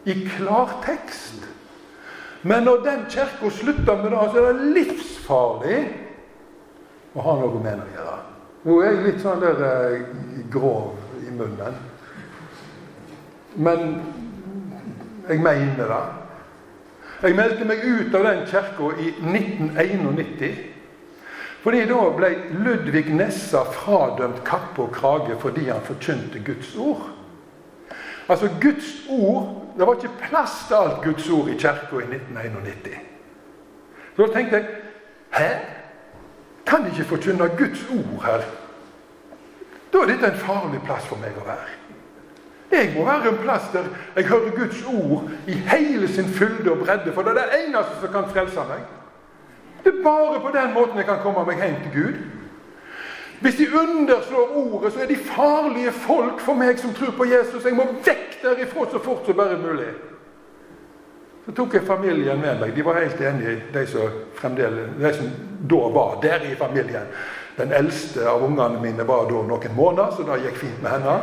i 0.06 0.16
klartekst. 0.26 1.46
Men 2.48 2.64
når 2.64 2.84
den 2.86 3.06
kirka 3.12 3.50
slutter 3.52 4.04
med 4.04 4.12
det, 4.12 4.20
så 4.32 4.44
er 4.44 4.54
det 4.54 4.72
livsfarlig 4.78 5.80
å 7.18 7.26
ha 7.26 7.34
noe 7.42 7.60
med 7.64 7.82
det 7.82 7.88
å 7.88 7.96
gjøre. 7.98 8.16
Nå 8.68 8.78
er 8.84 8.88
jeg 8.88 9.04
litt 9.04 9.20
sånn 9.24 9.42
der 9.42 9.66
eh, 9.68 10.06
grov 10.54 10.96
i 11.24 11.34
munnen. 11.34 11.76
Men 13.58 13.84
jeg 15.28 15.44
mener 15.44 15.92
det. 15.92 16.02
Jeg 17.26 17.36
meldte 17.36 17.68
meg 17.68 17.84
ut 17.84 18.16
av 18.16 18.28
den 18.30 18.44
kirka 18.48 18.94
i 19.02 19.12
1991. 19.26 20.66
Fordi 21.68 21.84
da 21.90 22.02
ble 22.16 22.34
Ludvig 22.64 23.10
Nessa 23.18 23.66
fradømt 23.76 24.44
kappe 24.48 24.86
og 24.86 24.94
krage 24.96 25.36
fordi 25.42 25.68
han 25.68 25.84
forkynte 25.84 26.40
Guds 26.46 26.76
ord. 26.80 27.10
Altså 28.30 28.48
Guds 28.62 28.94
ord 29.10 29.67
Det 29.78 29.88
var 29.88 29.94
ikke 29.94 30.30
plass 30.30 30.66
til 30.68 30.76
alt 30.76 31.04
Guds 31.04 31.30
ord 31.30 31.48
i 31.48 31.58
kirka 31.58 32.00
i 32.02 32.08
1991. 32.10 32.98
Så 34.16 34.26
da 34.26 34.34
tenkte 34.34 34.56
jeg 34.56 34.66
Hæ? 35.34 35.50
kan 36.68 36.86
ikke 36.88 37.04
forkynne 37.04 37.50
Guds 37.58 37.84
ord 37.90 38.24
her. 38.26 38.42
Da 39.94 39.98
er 39.98 40.06
dette 40.06 40.28
en 40.28 40.40
farlig 40.40 40.82
plass 40.86 41.06
for 41.08 41.20
meg 41.22 41.38
å 41.38 41.46
være. 41.48 41.76
Jeg 42.72 42.92
må 42.98 43.06
være 43.08 43.30
en 43.32 43.38
plass 43.40 43.70
der 43.74 43.86
jeg 44.16 44.28
hører 44.28 44.56
Guds 44.58 44.82
ord 44.84 45.30
i 45.48 45.54
hele 45.54 46.08
sin 46.08 46.26
fylde 46.26 46.72
og 46.72 46.82
bredde, 46.84 47.14
for 47.14 47.24
det 47.24 47.32
er 47.32 47.40
det 47.40 47.62
eneste 47.62 48.02
som 48.02 48.12
kan 48.12 48.28
frelse 48.34 48.66
meg. 48.68 48.84
Det 49.84 49.94
er 49.94 50.04
bare 50.04 50.42
på 50.44 50.52
den 50.58 50.74
måten 50.74 50.98
jeg 50.98 51.08
kan 51.08 51.22
komme 51.24 51.46
meg 51.48 51.62
hjem 51.64 51.78
til 51.86 51.94
Gud. 51.96 52.18
Hvis 53.40 53.56
de 53.56 53.68
underslår 53.74 54.58
ordet, 54.58 54.94
så 54.94 55.00
er 55.00 55.06
de 55.06 55.18
farlige 55.18 55.92
folk 55.92 56.40
for 56.42 56.58
meg 56.58 56.80
som 56.82 56.94
tror 56.94 57.14
på 57.18 57.26
Jesus. 57.30 57.66
Jeg 57.66 57.78
må 57.78 57.86
vekk 58.06 58.40
derifra 58.42 58.88
så 58.92 59.02
fort 59.04 59.26
som 59.26 59.38
bare 59.38 59.58
mulig. 59.62 59.92
Så 61.46 61.54
tok 61.56 61.74
jeg 61.78 61.86
familien 61.88 62.42
med 62.42 62.60
meg. 62.60 62.74
De 62.76 62.86
var 62.86 62.98
helt 63.00 63.22
enige, 63.22 63.62
de 63.74 63.86
som, 63.88 64.56
de 64.58 65.14
som 65.14 65.30
da 65.70 65.84
var 65.96 66.18
der 66.22 66.50
i 66.50 66.56
familien. 66.56 67.06
Den 67.58 67.72
eldste 67.74 68.30
av 68.30 68.44
ungene 68.44 68.82
mine 68.82 69.06
var 69.08 69.30
da 69.30 69.44
noen 69.48 69.76
måneder, 69.76 70.12
så 70.12 70.26
det 70.26 70.42
gikk 70.44 70.58
fint 70.66 70.82
med 70.84 70.92
henne. 70.92 71.14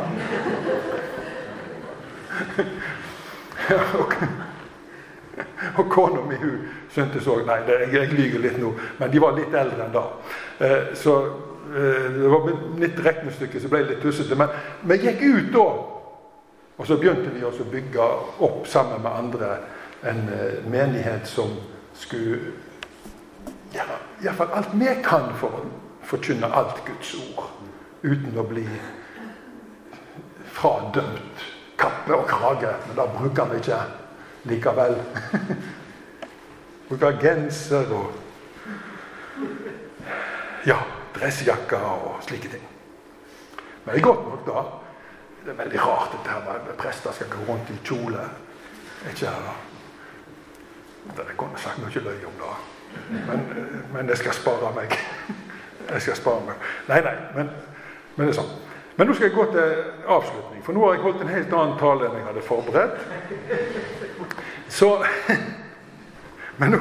og, 4.01 4.15
og 5.77 5.91
kona 5.91 6.23
mi 6.27 6.35
hun 6.41 6.57
syntes 6.91 7.27
òg 7.27 7.45
Nei, 7.47 7.59
jeg, 7.69 7.87
jeg 7.93 8.11
lyver 8.13 8.43
litt 8.43 8.57
nå, 8.59 8.73
men 8.99 9.11
de 9.11 9.21
var 9.23 9.37
litt 9.37 9.53
eldre 9.55 9.85
enn 9.85 9.93
da. 9.95 10.03
Eh, 10.59 10.81
så 10.97 11.15
det 11.73 12.29
var 12.29 12.49
litt 12.79 12.99
regnestykke 13.03 13.61
som 13.61 13.71
ble 13.73 13.83
litt 13.89 14.01
tussete. 14.03 14.37
Men 14.37 14.53
vi 14.85 14.99
gikk 15.01 15.23
ut 15.23 15.51
da. 15.55 15.65
Og 16.75 16.87
så 16.87 16.97
begynte 16.99 17.31
vi 17.31 17.43
også 17.47 17.63
å 17.63 17.71
bygge 17.71 18.05
opp 18.43 18.67
sammen 18.67 19.01
med 19.03 19.11
andre 19.11 19.51
en 20.05 20.29
eh, 20.29 20.57
menighet 20.67 21.27
som 21.27 21.53
skulle 21.95 22.51
gjøre 23.73 23.99
iallfall 24.23 24.51
alt 24.55 24.73
vi 24.75 24.91
kan 25.03 25.31
for 25.39 25.55
å 25.55 25.63
forkynne 26.05 26.47
alt 26.51 26.83
Guds 26.87 27.15
ord. 27.19 27.47
Uten 28.03 28.37
å 28.37 28.43
bli 28.47 28.65
fradømt 30.55 31.45
kappe 31.79 32.15
og 32.15 32.27
krage. 32.29 32.73
Men 32.87 32.99
da 32.99 33.07
bruker 33.15 33.49
vi 33.51 33.61
ikke 33.63 33.79
likevel. 34.51 34.99
bruker 36.89 37.17
genser 37.21 37.89
og 37.95 38.21
ja, 40.65 40.77
dressjakker 41.19 41.85
og 41.85 42.23
slike 42.27 42.49
ting. 42.49 42.65
Men 43.85 43.93
det 43.93 44.01
er 44.01 44.07
godt 44.07 44.25
nok, 44.29 44.45
da. 44.47 44.63
Det 45.45 45.53
er 45.53 45.57
veldig 45.63 45.81
rart 45.81 46.11
dette 46.15 46.33
her 46.33 46.41
med 46.65 46.77
prester 46.77 47.13
skal 47.13 47.29
gå 47.29 47.43
rundt 47.47 47.69
i 47.69 47.77
kjole. 47.85 48.23
Ikke 49.09 49.29
her, 49.29 49.41
da. 49.45 49.53
Det 51.17 51.37
kunne 51.37 51.61
sagt 51.61 51.81
mye 51.83 52.01
løy 52.01 52.25
om 52.25 52.39
det. 52.41 52.53
Men, 53.27 53.43
men 53.93 54.09
jeg 54.09 54.17
skal 54.17 54.33
spare 54.33 54.73
meg. 54.75 54.95
Jeg 55.85 56.01
skal 56.01 56.15
spare 56.17 56.41
meg. 56.47 56.55
Nei, 56.89 56.97
nei, 57.05 57.11
men, 57.35 57.49
men 58.15 58.25
det 58.25 58.31
er 58.31 58.37
sånn. 58.39 58.53
Men 58.97 59.05
nå 59.05 59.13
skal 59.13 59.27
jeg 59.27 59.35
gå 59.35 59.43
til 59.51 59.73
avslutning, 60.15 60.63
for 60.65 60.73
nå 60.73 60.81
har 60.81 60.95
jeg 60.95 61.03
holdt 61.03 61.21
en 61.21 61.29
helt 61.29 61.51
annen 61.53 61.75
tale 61.77 62.07
enn 62.07 62.15
jeg 62.15 62.25
hadde 62.25 62.43
forberedt. 62.47 62.95
Så 64.71 64.89
Men 66.59 66.73
nå 66.73 66.79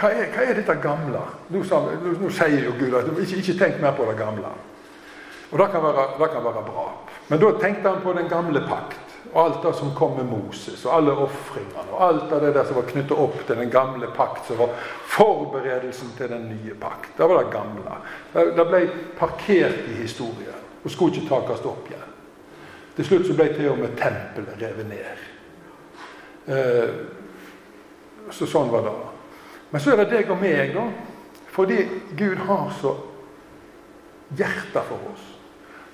hva 0.00 0.10
er, 0.16 0.30
hva 0.32 0.46
er, 0.46 0.56
dette 0.56 0.76
gamle? 0.80 1.22
Nå, 1.52 1.60
nå, 1.60 2.16
nå, 2.22 2.32
sier 2.32 2.64
jo 2.64 2.72
Gud 2.78 2.96
at 2.96 3.10
ikke, 3.12 3.42
ikke 3.42 3.58
tenk 3.60 3.80
mer 3.82 3.92
på 3.98 4.08
det 4.08 4.16
gamle. 4.18 4.52
Og 5.50 5.58
det 5.58 5.68
kan, 5.72 5.82
være, 5.82 6.06
det 6.20 6.28
kan 6.32 6.44
være 6.46 6.64
bra. 6.66 6.88
Men 7.28 7.40
da 7.42 7.50
tenkte 7.60 7.90
han 7.90 8.02
på 8.04 8.14
den 8.16 8.28
gamle 8.30 8.62
pakt. 8.68 8.98
Og 9.30 9.38
alt 9.44 9.58
det 9.62 9.74
som 9.78 9.92
kom 9.94 10.16
med 10.16 10.26
Moses, 10.26 10.84
og 10.86 10.94
alle 10.96 11.12
ofringene. 11.26 11.84
Og 11.92 12.00
alt 12.06 12.32
det 12.32 12.54
der 12.54 12.64
som 12.66 12.78
var 12.80 12.88
knyttet 12.88 13.18
opp 13.18 13.36
til 13.46 13.60
den 13.60 13.70
gamle 13.70 14.08
pakt, 14.16 14.46
som 14.48 14.58
var 14.58 14.72
forberedelsen 15.10 16.14
til 16.16 16.32
den 16.32 16.48
nye 16.50 16.74
pakt. 16.80 17.12
Det 17.18 17.28
var 17.28 17.42
det 17.42 17.52
gamle. 17.52 17.98
Det 18.32 18.66
ble 18.72 18.82
parkert 19.18 19.84
i 19.90 20.00
historien 20.00 20.56
og 20.80 20.90
skulle 20.90 21.14
ikke 21.14 21.28
takes 21.28 21.64
opp 21.68 21.90
igjen. 21.90 22.12
Til 22.96 23.06
slutt 23.06 23.26
så 23.28 23.34
ble 23.36 23.50
til 23.52 23.68
og 23.68 23.78
med 23.82 23.96
tempelet 24.00 24.62
revet 24.62 24.88
ned. 24.88 25.24
Eh, 26.50 26.94
så 28.32 28.48
sånn 28.48 28.72
var 28.72 28.86
det. 28.86 28.94
Men 29.70 29.80
så 29.80 29.92
er 29.92 30.02
det 30.02 30.10
deg 30.10 30.30
og 30.30 30.40
meg, 30.40 30.74
da. 30.74 30.86
Fordi 31.50 31.82
Gud 32.18 32.36
har 32.46 32.70
så 32.80 32.94
hjertet 34.38 34.86
for 34.86 35.10
oss. 35.12 35.26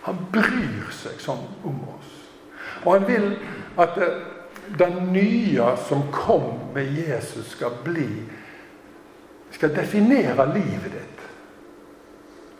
Han 0.06 0.20
bryr 0.32 0.88
seg 0.94 1.20
sånn 1.20 1.44
om 1.66 1.78
oss. 1.96 2.12
Og 2.84 2.92
han 2.92 3.06
vil 3.08 3.30
at 3.80 3.96
det, 3.98 4.10
det 4.78 4.90
nye 5.10 5.72
som 5.88 6.06
kom 6.14 6.72
med 6.74 6.92
Jesus, 6.96 7.52
skal 7.56 7.78
bli 7.84 8.08
Skal 9.56 9.70
definere 9.72 10.44
livet 10.52 10.90
ditt. 10.92 11.20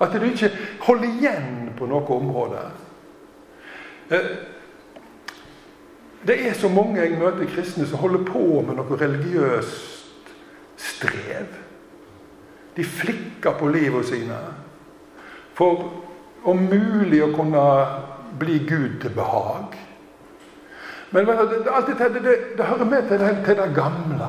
At 0.00 0.14
du 0.14 0.22
ikke 0.24 0.48
holder 0.86 1.10
igjen 1.10 1.72
på 1.76 1.84
noe 1.90 2.14
område. 2.14 2.62
Eh, 4.08 4.28
det 6.26 6.36
er 6.46 6.54
så 6.56 6.70
mange 6.72 7.02
jeg 7.02 7.18
møter 7.18 7.50
kristne 7.50 7.84
som 7.90 8.00
holder 8.00 8.24
på 8.24 8.62
med 8.64 8.78
noe 8.78 8.96
religiøst 9.02 9.95
strev. 10.76 11.46
De 12.76 12.84
flikker 12.84 13.56
på 13.58 13.68
livet 13.72 14.06
sine 14.06 14.38
for 15.56 15.86
om 16.46 16.66
mulig 16.68 17.22
å 17.24 17.32
kunne 17.34 17.62
bli 18.38 18.58
Gud 18.68 19.00
til 19.00 19.14
behag. 19.16 19.76
Men 21.10 21.26
det, 21.26 21.36
det, 21.64 22.08
det, 22.20 22.34
det, 22.58 22.64
hører 22.64 22.84
med 22.84 23.08
til 23.08 23.18
det, 23.22 23.30
til 23.46 23.56
det 23.56 23.70
gamle. 23.74 24.28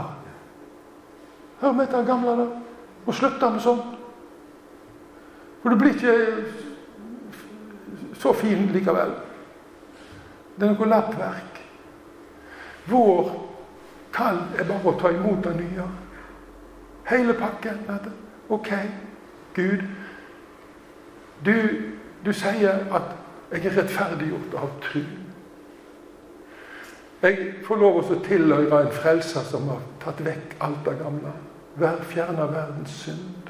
Hører 1.59 1.73
med 1.73 1.87
til 1.87 1.97
det 1.97 2.07
gamle. 2.07 2.37
da. 2.39 2.47
Og 3.05 3.13
slutter 3.13 3.49
med 3.51 3.61
sånt. 3.61 3.93
For 5.61 5.69
du 5.73 5.75
blir 5.75 5.93
ikke 5.97 6.15
så 8.21 8.33
fin 8.33 8.69
likevel. 8.71 9.11
Det 10.55 10.65
er 10.65 10.73
noe 10.73 10.89
lappverk. 10.89 11.61
Vår 12.87 13.31
kall 14.15 14.39
er 14.55 14.69
bare 14.69 14.89
å 14.89 14.99
ta 15.01 15.11
imot 15.11 15.43
det 15.43 15.55
nye. 15.59 15.85
Hele 17.07 17.33
pakken. 17.33 17.79
Ok, 18.49 18.69
Gud. 19.55 19.83
Du, 21.45 21.53
du 22.25 22.33
sier 22.33 22.83
at 22.91 23.15
jeg 23.51 23.65
er 23.65 23.77
rettferdiggjort 23.77 24.57
av 24.59 24.73
tru. 24.83 25.03
Jeg 27.21 27.37
får 27.65 27.79
lov 27.81 28.01
å 28.01 28.19
tilhøre 28.25 28.81
en 28.83 28.93
frelser 28.93 29.45
som 29.47 29.69
har 29.71 29.81
tatt 30.03 30.19
vekk 30.25 30.57
alt 30.61 30.83
det 30.85 30.97
gamle. 30.99 31.31
Fjerna 32.11 32.49
verdens 32.51 32.93
synd. 33.05 33.47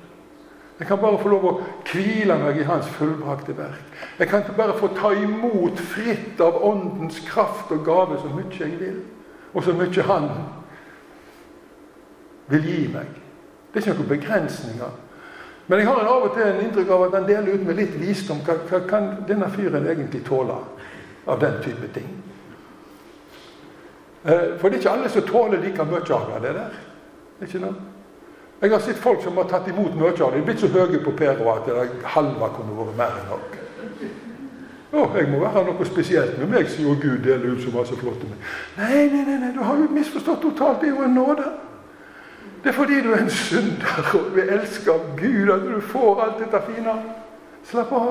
Jeg 0.79 0.87
kan 0.87 0.99
bare 1.01 1.17
få 1.17 1.31
lov 1.33 1.45
å 1.49 1.53
hvile 1.89 2.37
meg 2.37 2.59
i 2.61 2.65
Hans 2.67 2.87
fullbrakte 2.99 3.55
verk. 3.57 3.95
Jeg 4.19 4.29
kan 4.29 4.45
bare 4.57 4.77
få 4.77 4.91
ta 4.93 5.09
imot 5.17 5.79
fritt 5.81 6.41
av 6.43 6.61
Åndens 6.63 7.17
kraft 7.25 7.71
og 7.73 7.85
gave 7.85 8.19
så 8.21 8.29
mye 8.29 8.59
jeg 8.59 8.77
vil. 8.79 8.99
Og 9.53 9.65
så 9.65 9.73
mye 9.73 10.03
Han 10.05 10.29
vil 12.47 12.69
gi 12.69 12.83
meg. 12.93 13.26
Det 13.73 13.81
er 13.81 13.85
ikke 13.85 13.99
noen 13.99 14.09
begrensninger. 14.09 14.95
Men 15.67 15.79
jeg 15.79 15.87
har 15.87 16.07
av 16.07 16.23
og 16.29 16.33
til 16.35 16.47
en 16.47 16.61
inntrykk 16.63 16.91
av 16.95 17.03
at 17.07 17.17
han 17.17 17.27
deler 17.27 17.57
ut 17.57 17.65
med 17.67 17.75
litt 17.75 17.95
visdom. 17.99 18.39
Hva, 18.47 18.55
hva 18.69 18.79
kan 18.87 19.09
denne 19.27 19.49
fyren 19.51 19.87
egentlig 19.87 20.23
tåle 20.27 20.55
av 21.27 21.41
den 21.41 21.59
type 21.65 21.91
ting? 21.95 22.07
Eh, 24.23 24.55
for 24.59 24.69
det 24.69 24.77
er 24.77 24.81
ikke 24.81 24.93
alle 24.95 25.11
som 25.11 25.27
tåler 25.27 25.61
like 25.63 25.85
mye 25.89 26.15
av 26.15 26.41
det 26.43 26.53
der. 26.55 26.79
Ikke 27.43 27.61
noe? 27.63 27.75
Jeg 28.61 28.71
har 28.73 28.79
sett 28.81 28.97
folk 28.97 29.21
som 29.21 29.37
har 29.37 29.45
tatt 29.51 29.67
imot 29.69 29.93
mye 29.95 30.15
av 30.15 30.17
det. 30.17 30.39
De 30.39 30.41
er 30.41 30.47
blitt 30.47 30.63
så 30.63 30.71
høye 30.71 31.03
på 31.03 31.13
Pedro 31.19 31.51
at 31.53 31.67
det 31.67 32.07
halve 32.15 32.49
kunne 32.55 32.79
vært 32.79 32.97
mer 32.97 33.19
enn 33.19 33.29
nok. 33.33 33.57
Å, 34.87 35.03
jeg 35.19 35.27
må 35.29 35.43
være 35.43 35.65
noe 35.67 35.85
spesielt 35.85 36.39
med 36.39 36.53
meg, 36.55 36.69
sier 36.71 36.95
Gud 36.95 37.25
deler 37.27 37.53
ut 37.53 37.61
så 37.61 37.71
flott 37.99 38.21
til 38.21 38.31
meg. 38.31 38.51
Nei, 38.79 39.03
nei, 39.11 39.23
nei, 39.27 39.39
nei, 39.43 39.51
du 39.53 39.59
har 39.61 39.75
jo 39.77 39.89
misforstått 39.91 40.41
totalt. 40.47 40.79
Det 40.81 40.89
er 40.89 40.95
jo 40.95 41.03
en 41.03 41.17
nåde. 41.19 41.49
Det 42.63 42.69
er 42.69 42.75
fordi 42.75 43.01
du 43.01 43.11
er 43.13 43.21
en 43.23 43.29
synder 43.29 44.09
og 44.17 44.31
vi 44.35 44.41
elsker 44.41 45.03
Gud 45.17 45.51
at 45.53 45.67
du 45.67 45.81
får 45.81 46.21
alt 46.23 46.39
dette 46.41 46.61
fine. 46.67 46.95
Slapp 47.67 47.91
av. 47.91 48.09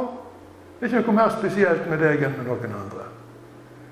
Det 0.80 0.87
er 0.87 0.99
ikke 0.99 1.11
noe 1.11 1.16
mer 1.16 1.32
spesielt 1.32 1.89
med 1.91 2.01
deg 2.05 2.22
enn 2.24 2.37
med 2.37 2.49
noen 2.49 2.76
andre. 2.76 3.07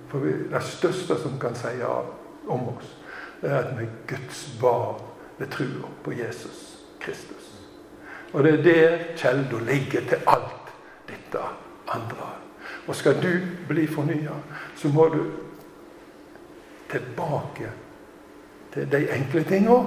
For 0.09 0.24
vi, 0.24 0.34
det 0.51 0.62
største 0.62 1.16
som 1.20 1.38
kan 1.40 1.57
si 1.59 1.74
om 1.84 2.68
oss, 2.74 2.92
det 3.40 3.51
er 3.51 3.62
at 3.62 3.72
vi 3.78 3.86
er 3.86 3.97
Guds 4.09 4.45
barn 4.61 5.01
ved 5.38 5.51
trua 5.53 5.90
på 6.05 6.12
Jesus 6.12 6.61
Kristus. 7.01 7.51
Og 8.32 8.45
det 8.45 8.53
er 8.53 8.62
der 8.62 8.99
kjelda 9.16 9.61
ligger 9.66 10.07
til 10.09 10.28
alt 10.28 10.72
dette 11.09 11.42
andre. 11.88 12.30
Og 12.86 12.97
skal 12.97 13.20
du 13.22 13.32
bli 13.68 13.86
fornya, 13.86 14.36
så 14.76 14.88
må 14.88 15.09
du 15.09 15.24
tilbake 16.90 17.70
til 18.72 18.92
de 18.92 19.07
enkle 19.16 19.45
tinga 19.45 19.78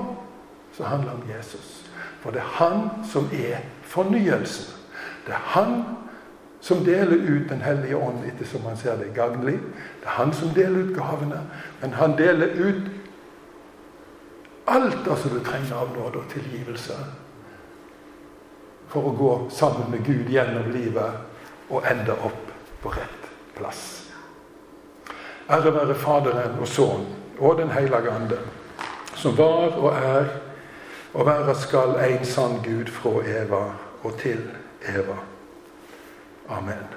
som 0.78 0.86
handler 0.86 1.12
om 1.12 1.24
Jesus. 1.38 1.90
For 2.22 2.32
det 2.32 2.40
er 2.40 2.54
han 2.64 2.90
som 3.12 3.30
er 3.34 3.58
fornyelsen. 3.84 4.74
Det 5.26 5.34
er 5.34 5.46
han 5.58 5.84
som 6.62 6.86
deler 6.86 7.18
ut 7.18 7.50
Den 7.50 7.62
hellige 7.62 7.98
ånd 7.98 8.26
ettersom 8.26 8.62
han 8.66 8.78
ser 8.78 8.98
det 8.98 9.14
gagnlig. 9.16 9.60
Det 10.02 10.06
er 10.06 10.10
han 10.10 10.34
som 10.34 10.50
deler 10.50 10.80
ut 10.80 10.96
gavene. 10.96 11.42
Men 11.82 11.94
han 11.94 12.18
deler 12.18 12.48
ut 12.48 12.92
alt 14.68 14.98
det 15.06 15.18
som 15.18 15.32
du 15.32 15.40
trenger 15.44 15.76
av 15.76 15.94
nåde 15.98 16.20
og 16.20 16.30
tilgivelse. 16.30 16.98
For 18.88 19.08
å 19.08 19.16
gå 19.18 19.34
sammen 19.50 19.92
med 19.92 20.06
Gud 20.06 20.30
gjennom 20.30 20.72
livet 20.72 21.70
og 21.70 21.88
ende 21.92 22.14
opp 22.14 22.52
på 22.84 22.90
rett 22.90 23.32
plass. 23.56 24.12
Ære 25.50 25.74
være 25.74 25.96
Faderen 25.96 26.60
og 26.60 26.68
Sønnen 26.68 27.16
og 27.40 27.58
Den 27.58 27.70
hellige 27.70 28.12
ande, 28.12 28.38
som 29.16 29.38
var 29.38 29.78
og 29.78 29.94
er 29.94 30.47
og 31.18 31.26
være 31.26 31.56
skal 31.56 31.98
en 32.10 32.26
sann 32.26 32.60
Gud 32.62 32.92
fra 32.94 33.10
Eva 33.26 33.64
og 34.04 34.20
til 34.22 34.44
Eva. 34.86 35.18
Amen. 36.50 36.97